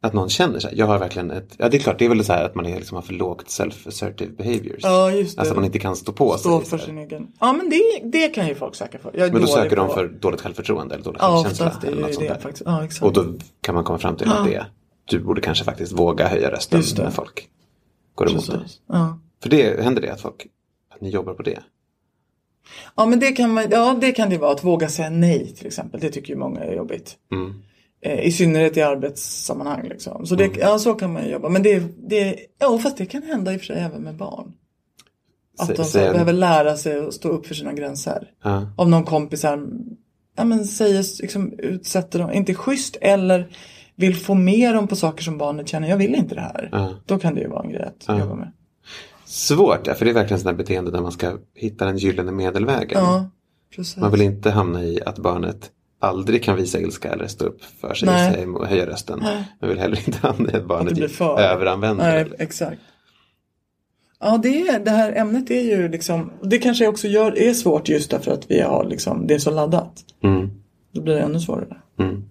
Att 0.00 0.12
någon 0.12 0.28
känner 0.28 0.60
sig, 0.60 0.72
jag 0.76 0.86
har 0.86 0.98
verkligen 0.98 1.30
ett, 1.30 1.54
ja 1.58 1.68
det 1.68 1.76
är 1.76 1.78
klart 1.78 1.98
det 1.98 2.04
är 2.04 2.08
väl 2.08 2.24
så 2.24 2.32
här 2.32 2.44
att 2.44 2.54
man 2.54 2.66
är, 2.66 2.76
liksom 2.76 2.94
har 2.94 3.02
för 3.02 3.12
lågt 3.12 3.46
self-assertive 3.46 4.36
behaviors. 4.36 4.80
Ja, 4.82 5.10
just 5.10 5.36
det. 5.36 5.40
Alltså 5.40 5.52
att 5.52 5.56
man 5.56 5.64
inte 5.64 5.78
kan 5.78 5.96
stå 5.96 6.12
på 6.12 6.38
Stå 6.38 6.60
sig. 6.60 6.68
för 6.70 6.78
så 6.78 6.82
här. 6.82 6.86
sin 6.86 6.98
egen... 6.98 7.28
Ja, 7.40 7.52
men 7.52 7.70
det, 7.70 7.82
det 8.18 8.28
kan 8.28 8.48
ju 8.48 8.54
folk 8.54 8.74
söka 8.74 8.98
för. 8.98 9.12
Men 9.32 9.40
då 9.40 9.46
söker 9.46 9.76
de 9.76 9.88
på- 9.88 9.94
för 9.94 10.08
dåligt 10.08 10.40
självförtroende 10.40 10.94
eller 10.94 11.04
dålig 11.04 11.18
Ja, 11.22 11.44
självkänsla. 11.44 11.80
är 11.82 11.92
eller 11.92 12.02
något 12.02 12.14
sånt 12.14 12.28
det 12.28 12.38
faktiskt. 12.40 12.62
Ja, 12.66 12.84
exakt. 12.84 13.04
Och 13.04 13.12
då 13.12 13.24
kan 13.60 13.74
man 13.74 13.84
komma 13.84 13.98
fram 13.98 14.16
till 14.16 14.28
att 14.32 14.46
det 14.46 14.54
är, 14.54 14.66
du 15.04 15.18
borde 15.20 15.40
kanske 15.40 15.64
faktiskt 15.64 15.92
våga 15.92 16.28
höja 16.28 16.50
rösten 16.50 16.82
när 16.98 17.10
folk 17.10 17.48
går 18.14 18.30
emot 18.30 18.46
dig. 18.50 18.60
Ja. 18.88 19.18
För 19.42 19.50
det 19.50 19.82
händer 19.84 20.02
det 20.02 20.10
att 20.12 20.20
folk, 20.20 20.46
att 20.94 21.00
ni 21.00 21.10
jobbar 21.10 21.34
på 21.34 21.42
det. 21.42 21.58
Ja 22.96 23.06
men 23.06 23.20
det 23.20 23.32
kan, 23.32 23.52
man, 23.54 23.66
ja, 23.70 23.96
det 24.00 24.12
kan 24.12 24.30
det 24.30 24.38
vara, 24.38 24.52
att 24.52 24.64
våga 24.64 24.88
säga 24.88 25.10
nej 25.10 25.54
till 25.56 25.66
exempel. 25.66 26.00
Det 26.00 26.10
tycker 26.10 26.28
ju 26.28 26.36
många 26.38 26.60
är 26.60 26.76
jobbigt. 26.76 27.16
Mm. 27.32 27.62
Eh, 28.00 28.20
I 28.26 28.32
synnerhet 28.32 28.76
i 28.76 28.82
arbetssammanhang. 28.82 29.88
Liksom. 29.88 30.26
Så, 30.26 30.34
det, 30.34 30.44
Mm. 30.44 30.58
ja, 30.60 30.78
så 30.78 30.94
kan 30.94 31.12
man 31.12 31.24
ju 31.24 31.30
jobba. 31.30 31.48
Men 31.48 31.62
det, 31.62 31.82
det, 32.08 32.36
ja, 32.58 32.78
fast 32.78 32.96
det 32.96 33.06
kan 33.06 33.22
hända 33.22 33.52
i 33.52 33.56
och 33.56 33.60
för 33.60 33.66
sig 33.66 33.80
även 33.80 34.02
med 34.02 34.16
barn. 34.16 34.52
Att 35.58 35.76
de 35.76 35.84
så 35.84 35.98
behöver 35.98 36.32
lära 36.32 36.76
sig 36.76 36.98
att 36.98 37.14
stå 37.14 37.28
upp 37.28 37.46
för 37.46 37.54
sina 37.54 37.72
gränser. 37.72 38.30
Ja. 38.44 38.66
Om 38.76 38.90
någon 38.90 39.04
kompis 39.04 39.42
här, 39.42 39.66
ja, 40.36 40.44
men 40.44 40.64
säger, 40.64 41.22
liksom, 41.22 41.52
utsätter 41.58 42.18
dem, 42.18 42.32
inte 42.32 42.54
schysst 42.54 42.96
eller 43.00 43.48
vill 43.96 44.16
få 44.16 44.34
med 44.34 44.74
dem 44.74 44.88
på 44.88 44.96
saker 44.96 45.22
som 45.24 45.38
barnet 45.38 45.68
känner, 45.68 45.88
jag 45.88 45.96
vill 45.96 46.14
inte 46.14 46.34
det 46.34 46.40
här. 46.40 46.68
Ja. 46.72 46.94
Då 47.06 47.18
kan 47.18 47.34
det 47.34 47.40
ju 47.40 47.48
vara 47.48 47.62
en 47.62 47.70
grej 47.70 47.82
att 47.82 48.04
Ja. 48.08 48.18
jobba 48.18 48.34
med. 48.34 48.52
Svårt, 49.24 49.86
för 49.86 50.04
det 50.04 50.10
är 50.10 50.14
verkligen 50.14 50.40
sådana 50.40 50.56
beteende 50.58 50.90
där 50.90 51.00
man 51.00 51.12
ska 51.12 51.38
hitta 51.54 51.84
den 51.84 51.96
gyllene 51.98 52.32
medelvägen. 52.32 52.98
Ja, 53.02 53.30
precis. 53.76 53.96
Man 53.96 54.10
vill 54.10 54.22
inte 54.22 54.50
hamna 54.50 54.84
i 54.84 55.00
att 55.06 55.18
barnet 55.18 55.70
aldrig 55.98 56.42
kan 56.42 56.56
visa 56.56 56.80
ilska 56.80 57.12
eller 57.12 57.26
stå 57.26 57.44
upp 57.44 57.64
för 57.80 57.94
sig, 57.94 58.08
Nej. 58.08 58.42
emot- 58.42 58.66
höja 58.68 58.86
rösten. 58.86 59.18
Nej. 59.22 59.44
Man 59.60 59.70
vill 59.70 59.78
heller 59.78 59.98
inte 60.06 60.28
att 60.58 60.66
barnet 60.66 61.20
överanvänder 61.20 62.04
Nej, 62.04 62.26
exakt. 62.38 62.80
Ja, 64.20 64.38
det, 64.42 64.60
är, 64.68 64.80
det 64.80 64.90
här 64.90 65.12
ämnet 65.12 65.50
är 65.50 65.62
ju 65.62 65.88
liksom, 65.88 66.32
det 66.42 66.58
kanske 66.58 66.86
också 66.86 67.08
gör, 67.08 67.38
är 67.38 67.54
svårt 67.54 67.88
just 67.88 68.10
därför 68.10 68.32
att 68.32 68.50
vi 68.50 68.60
har 68.60 68.84
liksom, 68.84 69.26
det 69.26 69.34
är 69.34 69.38
så 69.38 69.50
laddat. 69.50 70.04
Mm. 70.22 70.50
Då 70.92 71.00
blir 71.02 71.14
det 71.14 71.20
ännu 71.20 71.40
svårare. 71.40 71.76
Mm. 71.98 72.24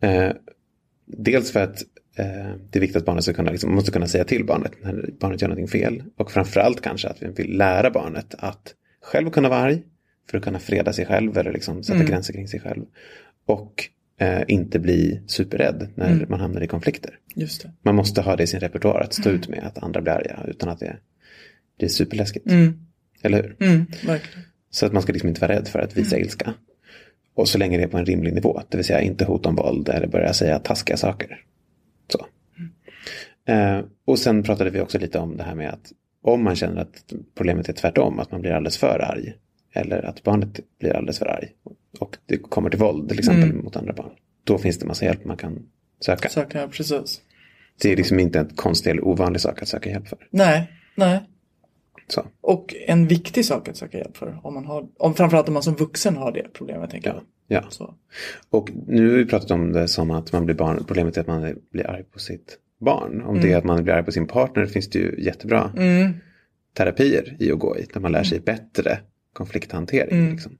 Eh, 0.00 0.32
dels 1.06 1.52
för 1.52 1.60
att 1.60 1.82
eh, 2.18 2.54
det 2.70 2.78
är 2.78 2.80
viktigt 2.80 2.96
att 2.96 3.04
barnet 3.04 3.24
ska 3.24 3.32
kunna, 3.32 3.50
liksom, 3.50 3.74
måste 3.74 3.90
kunna 3.90 4.06
säga 4.06 4.24
till 4.24 4.46
barnet 4.46 4.72
när 4.82 5.10
barnet 5.20 5.42
gör 5.42 5.48
någonting 5.48 5.80
fel. 5.80 6.02
Och 6.16 6.30
framförallt 6.30 6.80
kanske 6.80 7.08
att 7.08 7.22
vi 7.22 7.28
vill 7.28 7.56
lära 7.56 7.90
barnet 7.90 8.34
att 8.38 8.74
själv 9.02 9.30
kunna 9.30 9.48
vara 9.48 9.60
arg 9.60 9.82
för 10.30 10.38
att 10.38 10.44
kunna 10.44 10.58
freda 10.58 10.92
sig 10.92 11.06
själv 11.06 11.38
eller 11.38 11.52
liksom 11.52 11.82
sätta 11.82 11.98
gränser 12.04 12.32
kring 12.32 12.48
sig 12.48 12.60
själv. 12.60 12.84
Och 13.46 13.88
eh, 14.18 14.42
inte 14.48 14.78
bli 14.78 15.20
superrädd 15.26 15.88
när 15.94 16.26
man 16.28 16.40
hamnar 16.40 16.60
i 16.60 16.66
konflikter. 16.66 17.18
Man 17.82 17.94
måste 17.94 18.20
ha 18.20 18.36
det 18.36 18.42
i 18.42 18.46
sin 18.46 18.60
repertoar 18.60 19.00
att 19.00 19.14
stå 19.14 19.30
ut 19.30 19.48
med 19.48 19.64
att 19.64 19.78
andra 19.78 20.00
blir 20.00 20.12
arga 20.12 20.44
utan 20.48 20.68
att 20.68 20.78
det 20.78 20.96
blir 21.78 21.88
superläskigt. 21.88 22.46
Mm. 22.46 22.78
Eller 23.22 23.42
hur? 23.42 23.56
Mm. 23.60 23.86
Så 24.70 24.86
att 24.86 24.92
man 24.92 25.02
ska 25.02 25.12
liksom 25.12 25.28
inte 25.28 25.40
vara 25.40 25.52
rädd 25.52 25.68
för 25.68 25.78
att 25.78 25.96
visa 25.96 26.18
ilska. 26.18 26.54
Och 27.34 27.48
så 27.48 27.58
länge 27.58 27.78
det 27.78 27.82
är 27.82 27.88
på 27.88 27.98
en 27.98 28.06
rimlig 28.06 28.34
nivå, 28.34 28.62
det 28.68 28.76
vill 28.76 28.86
säga 28.86 29.00
inte 29.00 29.24
hota 29.24 29.48
om 29.48 29.56
våld 29.56 29.88
eller 29.88 30.06
börja 30.06 30.32
säga 30.32 30.58
taskiga 30.58 30.96
saker. 30.96 31.44
Så. 32.08 32.26
Eh, 33.52 33.80
och 34.04 34.18
sen 34.18 34.42
pratade 34.42 34.70
vi 34.70 34.80
också 34.80 34.98
lite 34.98 35.18
om 35.18 35.36
det 35.36 35.42
här 35.42 35.54
med 35.54 35.70
att 35.70 35.92
om 36.22 36.44
man 36.44 36.56
känner 36.56 36.80
att 36.82 37.12
problemet 37.34 37.68
är 37.68 37.72
tvärtom, 37.72 38.18
att 38.18 38.32
man 38.32 38.40
blir 38.40 38.50
alldeles 38.50 38.78
för 38.78 38.98
arg. 38.98 39.34
Eller 39.78 40.02
att 40.02 40.22
barnet 40.22 40.60
blir 40.80 40.96
alldeles 40.96 41.18
för 41.18 41.26
arg. 41.26 41.48
Och 41.98 42.16
det 42.26 42.36
kommer 42.36 42.70
till 42.70 42.78
våld 42.78 43.08
till 43.08 43.18
exempel 43.18 43.52
mot 43.52 43.76
andra 43.76 43.92
barn. 43.92 44.10
Då 44.44 44.58
finns 44.58 44.78
det 44.78 44.86
massa 44.86 45.04
hjälp 45.04 45.24
man 45.24 45.36
kan 45.36 45.66
söka. 46.00 46.48
Jag 46.52 46.72
precis. 46.72 47.20
Det 47.82 47.92
är 47.92 47.96
liksom 47.96 48.20
inte 48.20 48.38
en 48.38 48.48
konstig 48.48 48.90
eller 48.90 49.04
ovanlig 49.04 49.40
sak 49.40 49.62
att 49.62 49.68
söka 49.68 49.90
hjälp 49.90 50.08
för. 50.08 50.18
Nej, 50.30 50.72
nej. 50.94 51.20
Så. 52.08 52.26
Och 52.40 52.74
en 52.86 53.06
viktig 53.06 53.44
sak 53.44 53.68
att 53.68 53.76
söka 53.76 53.98
hjälp 53.98 54.16
för. 54.16 54.40
Om 54.42 54.54
man 54.54 54.64
har, 54.64 54.86
om, 54.98 55.14
framförallt 55.14 55.48
om 55.48 55.54
man 55.54 55.62
som 55.62 55.74
vuxen 55.74 56.16
har 56.16 56.32
det 56.32 56.46
problemet, 56.52 56.90
tänker 56.90 57.08
jag. 57.08 57.22
Ja. 57.46 57.64
Så. 57.68 57.94
Och 58.50 58.70
nu 58.86 59.10
har 59.10 59.16
vi 59.16 59.26
pratat 59.26 59.50
om 59.50 59.72
det 59.72 59.88
som 59.88 60.10
att 60.10 60.32
man 60.32 60.44
blir 60.44 60.54
barn, 60.54 60.84
problemet 60.86 61.16
är 61.16 61.20
att 61.20 61.26
man 61.26 61.54
blir 61.72 61.90
arg 61.90 62.02
på 62.02 62.18
sitt 62.18 62.58
barn. 62.80 63.22
Om 63.22 63.40
det 63.40 63.52
är 63.52 63.56
att 63.56 63.64
man 63.64 63.84
blir 63.84 63.94
arg 63.94 64.04
på 64.04 64.12
sin 64.12 64.26
partner 64.26 64.66
finns 64.66 64.90
det 64.90 64.98
ju 64.98 65.24
jättebra 65.24 65.72
terapier 66.76 67.36
i 67.38 67.52
att 67.52 67.58
gå 67.58 67.78
i. 67.78 67.86
Där 67.92 68.00
man 68.00 68.12
lär 68.12 68.22
sig 68.22 68.40
bättre 68.40 68.98
konflikthantering. 69.32 70.30
Liksom. 70.30 70.58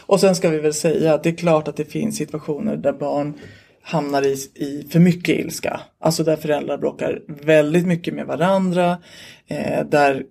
Och 0.00 0.20
sen 0.20 0.36
ska 0.36 0.48
vi 0.48 0.58
väl 0.58 0.74
säga 0.74 1.14
att 1.14 1.22
det 1.22 1.28
är 1.28 1.34
klart 1.34 1.68
att 1.68 1.76
det 1.76 1.84
finns 1.84 2.16
situationer 2.16 2.76
där 2.76 2.92
barn 2.92 3.34
hamnar 3.82 4.22
i, 4.22 4.36
i 4.54 4.86
för 4.90 5.00
mycket 5.00 5.38
ilska. 5.38 5.80
Alltså 5.98 6.24
där 6.24 6.36
föräldrar 6.36 6.78
bråkar 6.78 7.22
väldigt 7.28 7.86
mycket 7.86 8.14
med 8.14 8.26
varandra. 8.26 8.98
Eh, 9.46 9.86
där 9.86 10.24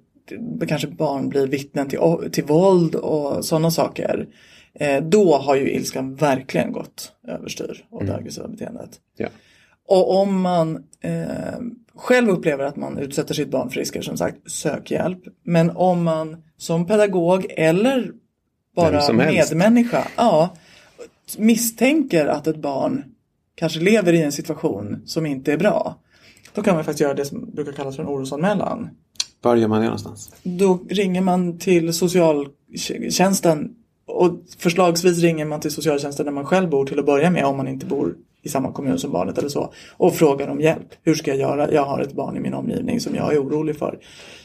kanske 0.68 0.88
barn 0.88 1.30
blir 1.30 1.48
vittnen 1.48 1.90
till, 1.90 2.00
till 2.32 2.44
våld 2.44 2.96
och 2.96 3.46
sådana 3.46 3.72
saker. 3.72 4.28
Eh, 4.74 5.04
då 5.04 5.38
har 5.38 5.56
ju 5.56 5.72
ilskan 5.72 6.16
verkligen 6.16 6.72
gått 6.72 7.12
överstyr 7.28 7.86
och 7.90 8.06
det 8.06 8.16
aggressiva 8.16 8.48
beteendet. 8.48 8.90
Ja. 9.18 9.28
Och 9.88 10.22
om 10.22 10.42
man 10.42 10.84
eh, 11.02 11.60
själv 11.96 12.30
upplever 12.30 12.64
att 12.64 12.76
man 12.76 12.98
utsätter 12.98 13.34
sitt 13.34 13.52
barn 13.52 13.70
för 13.70 13.80
risker, 13.80 14.02
som 14.02 14.18
sagt, 14.18 14.52
sök 14.52 14.92
hjälp. 14.92 15.20
Men 15.44 15.70
om 15.70 16.04
man 16.04 16.44
som 16.58 16.88
pedagog 16.88 17.46
eller 17.50 18.12
bara 18.76 19.14
medmänniska 19.14 20.08
ja, 20.16 20.56
misstänker 21.38 22.26
att 22.26 22.48
ett 22.48 22.62
barn 22.62 23.04
kanske 23.56 23.80
lever 23.80 24.14
i 24.14 24.22
en 24.22 24.32
situation 24.32 25.02
som 25.06 25.26
inte 25.26 25.54
är 25.54 25.58
bra. 25.58 25.96
Då 26.54 26.62
kan 26.62 26.76
man 26.76 26.84
faktiskt 26.84 27.02
göra 27.02 27.14
det 27.14 27.26
som 27.26 27.52
brukar 27.52 27.72
kallas 27.72 27.96
för 27.96 28.04
en 28.04 28.10
orosanmälan. 28.10 28.90
Var 29.42 29.56
gör 29.56 29.68
man 29.68 29.80
det 29.80 29.86
någonstans? 29.86 30.34
Då 30.44 30.80
ringer 30.90 31.22
man 31.22 31.60
till 31.60 31.94
socialtjänsten 31.94 33.76
och 34.06 34.40
förslagsvis 34.58 35.20
ringer 35.20 35.46
man 35.46 35.60
till 35.60 35.72
socialtjänsten 35.72 36.26
där 36.26 36.34
man 36.34 36.46
själv 36.46 36.70
bor 36.70 36.86
till 36.86 37.00
att 37.00 37.06
börja 37.06 37.30
med 37.30 37.46
om 37.46 37.58
man 37.58 37.68
inte 37.68 37.86
bor 37.86 38.16
i 38.46 38.50
samma 38.50 38.72
kommun 38.72 39.00
som 39.00 39.12
barnet 39.12 39.38
eller 39.38 39.50
så 39.50 39.74
och 39.98 40.16
frågar 40.16 40.48
om 40.48 40.62
hjälp. 40.62 40.88
Hur 41.04 41.16
ska 41.16 41.32
jag 41.32 41.40
göra? 41.40 41.72
Jag 41.72 41.86
har 41.86 42.00
ett 42.00 42.14
barn 42.14 42.38
i 42.38 42.40
min 42.40 42.54
omgivning 42.54 43.00
som 43.00 43.16
jag 43.16 43.34
är 43.34 43.44
orolig 43.44 43.78
för. 43.78 44.00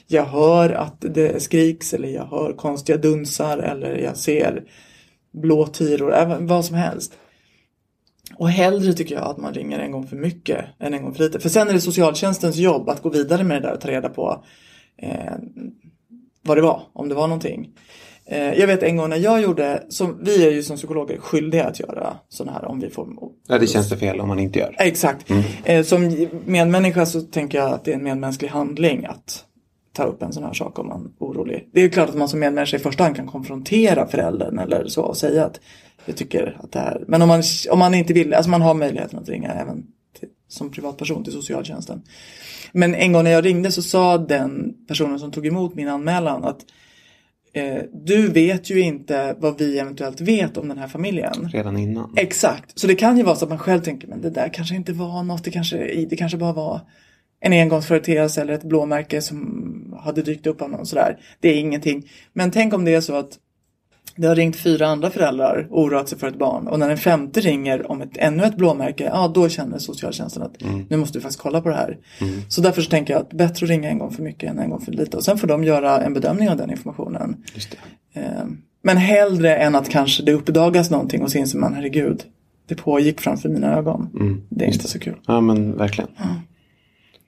Jag 0.06 0.24
hör 0.24 0.70
att 0.70 0.96
det 1.00 1.42
skriks 1.42 1.94
eller 1.94 2.08
jag 2.08 2.24
hör 2.24 2.52
konstiga 2.52 2.98
dunsar 2.98 3.58
eller 3.58 3.96
jag 3.96 4.16
ser 4.16 4.64
blå 5.32 5.66
tyror, 5.66 6.14
även 6.14 6.46
vad 6.46 6.64
som 6.64 6.76
helst. 6.76 7.18
Och 8.36 8.50
hellre 8.50 8.92
tycker 8.92 9.14
jag 9.14 9.24
att 9.24 9.38
man 9.38 9.54
ringer 9.54 9.78
en 9.78 9.92
gång 9.92 10.06
för 10.06 10.16
mycket 10.16 10.64
än 10.78 10.94
en 10.94 11.02
gång 11.02 11.14
för 11.14 11.24
lite. 11.24 11.40
För 11.40 11.48
sen 11.48 11.68
är 11.68 11.72
det 11.72 11.80
socialtjänstens 11.80 12.56
jobb 12.56 12.88
att 12.88 13.02
gå 13.02 13.08
vidare 13.08 13.44
med 13.44 13.62
det 13.62 13.68
där 13.68 13.74
och 13.74 13.80
ta 13.80 13.88
reda 13.88 14.08
på 14.08 14.44
eh, 14.96 15.34
vad 16.42 16.56
det 16.56 16.62
var, 16.62 16.82
om 16.92 17.08
det 17.08 17.14
var 17.14 17.26
någonting. 17.26 17.70
Eh, 18.30 18.52
jag 18.54 18.66
vet 18.66 18.82
en 18.82 18.96
gång 18.96 19.10
när 19.10 19.16
jag 19.16 19.42
gjorde, 19.42 19.82
som, 19.88 20.18
vi 20.22 20.46
är 20.46 20.50
ju 20.50 20.62
som 20.62 20.76
psykologer 20.76 21.18
skyldiga 21.18 21.66
att 21.66 21.80
göra 21.80 22.16
sådana 22.28 22.52
här 22.52 22.64
om 22.64 22.80
vi 22.80 22.90
får 22.90 23.08
Ja, 23.48 23.58
det 23.58 23.66
känns 23.66 23.88
det 23.88 23.96
fel 23.96 24.20
om 24.20 24.28
man 24.28 24.38
inte 24.38 24.58
gör. 24.58 24.76
Exakt. 24.78 25.30
Eh, 25.64 25.84
som 25.84 26.28
medmänniska 26.44 27.06
så 27.06 27.20
tänker 27.20 27.58
jag 27.58 27.70
att 27.70 27.84
det 27.84 27.90
är 27.90 27.96
en 27.96 28.04
medmänsklig 28.04 28.48
handling 28.48 29.04
att 29.04 29.44
ta 29.92 30.04
upp 30.04 30.22
en 30.22 30.32
sån 30.32 30.44
här 30.44 30.52
sak 30.52 30.78
om 30.78 30.88
man 30.88 31.04
är 31.20 31.24
orolig. 31.24 31.68
Det 31.72 31.80
är 31.80 31.88
klart 31.88 32.08
att 32.08 32.14
man 32.14 32.28
som 32.28 32.40
medmänniska 32.40 32.76
i 32.76 32.80
första 32.80 33.04
hand 33.04 33.16
kan 33.16 33.26
konfrontera 33.26 34.06
föräldern 34.06 34.58
eller 34.58 34.88
så 34.88 35.02
och 35.02 35.16
säga 35.16 35.44
att 35.44 35.60
jag 36.04 36.16
tycker 36.16 36.56
att 36.62 36.72
det 36.72 36.78
här, 36.78 37.04
men 37.08 37.22
om 37.22 37.28
man, 37.28 37.42
om 37.70 37.78
man 37.78 37.94
inte 37.94 38.12
vill, 38.12 38.34
alltså 38.34 38.50
man 38.50 38.62
har 38.62 38.74
möjligheten 38.74 39.18
att 39.18 39.28
ringa 39.28 39.52
även 39.52 39.86
till, 40.18 40.28
som 40.48 40.70
privatperson 40.70 41.24
till 41.24 41.32
socialtjänsten. 41.32 42.02
Men 42.72 42.94
en 42.94 43.12
gång 43.12 43.24
när 43.24 43.30
jag 43.30 43.44
ringde 43.44 43.72
så 43.72 43.82
sa 43.82 44.18
den 44.18 44.74
personen 44.88 45.18
som 45.18 45.32
tog 45.32 45.46
emot 45.46 45.74
min 45.74 45.88
anmälan 45.88 46.44
att 46.44 46.60
eh, 47.52 47.82
du 47.92 48.28
vet 48.28 48.70
ju 48.70 48.80
inte 48.80 49.36
vad 49.38 49.58
vi 49.58 49.78
eventuellt 49.78 50.20
vet 50.20 50.56
om 50.56 50.68
den 50.68 50.78
här 50.78 50.88
familjen. 50.88 51.48
Redan 51.52 51.76
innan. 51.76 52.14
Exakt, 52.16 52.78
så 52.78 52.86
det 52.86 52.94
kan 52.94 53.16
ju 53.16 53.22
vara 53.22 53.36
så 53.36 53.44
att 53.44 53.48
man 53.48 53.58
själv 53.58 53.80
tänker 53.80 54.08
men 54.08 54.20
det 54.20 54.30
där 54.30 54.48
kanske 54.48 54.74
inte 54.74 54.92
var 54.92 55.22
något, 55.22 55.44
det 55.44 55.50
kanske, 55.50 56.06
det 56.10 56.16
kanske 56.16 56.38
bara 56.38 56.52
var 56.52 56.80
en 57.40 57.52
engångsföreteelse 57.52 58.40
eller 58.40 58.52
ett 58.52 58.64
blåmärke 58.64 59.22
som 59.22 60.00
hade 60.04 60.22
dykt 60.22 60.46
upp 60.46 60.62
av 60.62 60.70
någon 60.70 60.86
sådär. 60.86 61.18
Det 61.40 61.48
är 61.48 61.60
ingenting. 61.60 62.10
Men 62.32 62.50
tänk 62.50 62.74
om 62.74 62.84
det 62.84 62.94
är 62.94 63.00
så 63.00 63.14
att 63.14 63.38
det 64.20 64.26
har 64.28 64.34
ringt 64.34 64.56
fyra 64.56 64.86
andra 64.86 65.10
föräldrar 65.10 65.66
och 65.70 65.82
oroat 65.82 66.08
sig 66.08 66.18
för 66.18 66.28
ett 66.28 66.38
barn 66.38 66.68
och 66.68 66.78
när 66.78 66.88
den 66.88 66.96
femte 66.98 67.40
ringer 67.40 67.90
om 67.90 68.02
ett, 68.02 68.16
ännu 68.16 68.44
ett 68.44 68.56
blåmärke, 68.56 69.04
ja 69.04 69.28
då 69.34 69.48
känner 69.48 69.78
socialtjänsten 69.78 70.42
att 70.42 70.56
nu 70.88 70.96
måste 70.96 71.18
vi 71.18 71.22
faktiskt 71.22 71.40
kolla 71.42 71.60
på 71.60 71.68
det 71.68 71.74
här. 71.74 71.98
Så 72.48 72.60
därför 72.60 72.82
så 72.82 72.90
tänker 72.90 73.12
jag 73.12 73.20
att 73.22 73.32
bättre 73.32 73.64
att 73.66 73.70
ringa 73.70 73.88
en 73.90 73.98
gång 73.98 74.10
för 74.10 74.22
mycket 74.22 74.50
än 74.50 74.58
en 74.58 74.70
gång 74.70 74.80
för 74.80 74.92
lite 74.92 75.16
och 75.16 75.24
sen 75.24 75.38
får 75.38 75.46
de 75.48 75.64
göra 75.64 76.00
en 76.00 76.14
bedömning 76.14 76.50
av 76.50 76.56
den 76.56 76.70
informationen. 76.70 77.36
Eh, 78.14 78.22
Men 78.82 78.96
hellre 78.96 79.56
än 79.56 79.74
att 79.74 79.88
kanske 79.88 80.22
det 80.22 80.32
uppdagas 80.32 80.90
någonting 80.90 81.22
och 81.22 81.30
så 81.30 81.38
inser 81.38 81.58
man 81.58 81.74
herregud, 81.74 82.22
det 82.68 82.74
pågick 82.74 83.20
framför 83.20 83.48
mina 83.48 83.76
ögon. 83.76 84.08
det 84.48 84.64
är 84.64 84.68
inte 84.68 84.88
så 84.88 84.98
kul. 84.98 85.16
Ja, 85.26 85.40
men 85.40 85.76
verkligen. 85.76 86.10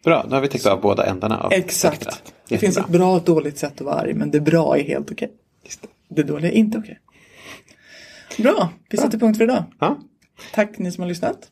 Bra, 0.04 0.26
då 0.28 0.34
har 0.36 0.40
vi 0.40 0.48
täckt 0.48 0.66
av 0.66 0.80
båda 0.80 1.06
ändarna 1.06 1.38
av 1.38 1.52
Exakt. 1.52 2.22
Det 2.48 2.58
finns 2.58 2.76
ett 2.76 2.88
bra 2.88 3.10
och 3.10 3.16
ett 3.16 3.26
dåligt 3.26 3.58
sätt 3.58 3.72
att 3.74 3.80
vara 3.80 3.94
arg, 3.94 4.14
men 4.14 4.30
det 4.30 4.40
bra 4.40 4.78
är 4.78 4.82
helt 4.82 5.10
okej. 5.10 5.30
Just 5.64 5.82
det. 6.16 6.22
Dåliga 6.22 6.52
är 6.52 6.56
inte 6.56 6.78
okej. 6.78 6.98
Bra, 8.38 8.72
vi 8.90 8.96
sätter 8.96 9.18
punkt 9.18 9.36
för 9.36 9.44
idag. 9.44 9.64
Ja, 9.80 9.98
Tack 10.54 10.78
ni 10.78 10.92
som 10.92 11.02
har 11.02 11.08
lyssnat. 11.08 11.50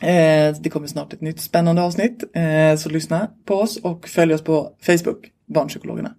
Eh, 0.00 0.56
det 0.60 0.70
kommer 0.70 0.86
snart 0.86 1.12
ett 1.12 1.20
nytt 1.20 1.40
spännande 1.40 1.82
avsnitt. 1.82 2.36
Eh, 2.36 2.76
så 2.76 2.88
lyssna 2.88 3.30
på 3.44 3.54
oss 3.54 3.76
och 3.76 4.08
följ 4.08 4.34
oss 4.34 4.42
på 4.42 4.76
Facebook, 4.80 5.30
Barnpsykologerna. 5.46 6.14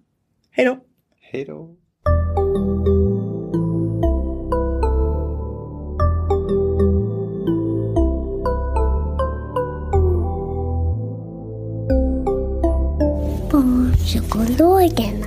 Hej 0.50 0.66
då! 0.66 0.80
hej 1.34 1.44
då. 1.44 1.76
Barnpsykologerna. 13.50 15.26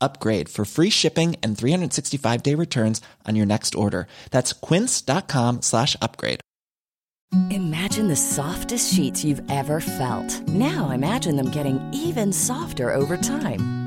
upgrade 0.00 0.48
for 0.48 0.64
free 0.64 0.90
shipping 0.90 1.36
and 1.42 1.56
365 1.56 2.42
day 2.42 2.54
returns 2.54 3.00
on 3.26 3.36
your 3.36 3.46
next 3.46 3.74
order. 3.74 4.06
That's 4.30 4.52
quince.com 4.52 5.62
slash 5.62 5.96
upgrade. 6.02 6.40
Imagine 7.50 8.08
the 8.08 8.16
softest 8.16 8.92
sheets 8.92 9.24
you've 9.24 9.42
ever 9.48 9.80
felt. 9.80 10.48
Now 10.48 10.90
imagine 10.90 11.36
them 11.36 11.50
getting 11.50 11.78
even 11.94 12.32
softer 12.32 12.92
over 12.92 13.16
time. 13.16 13.79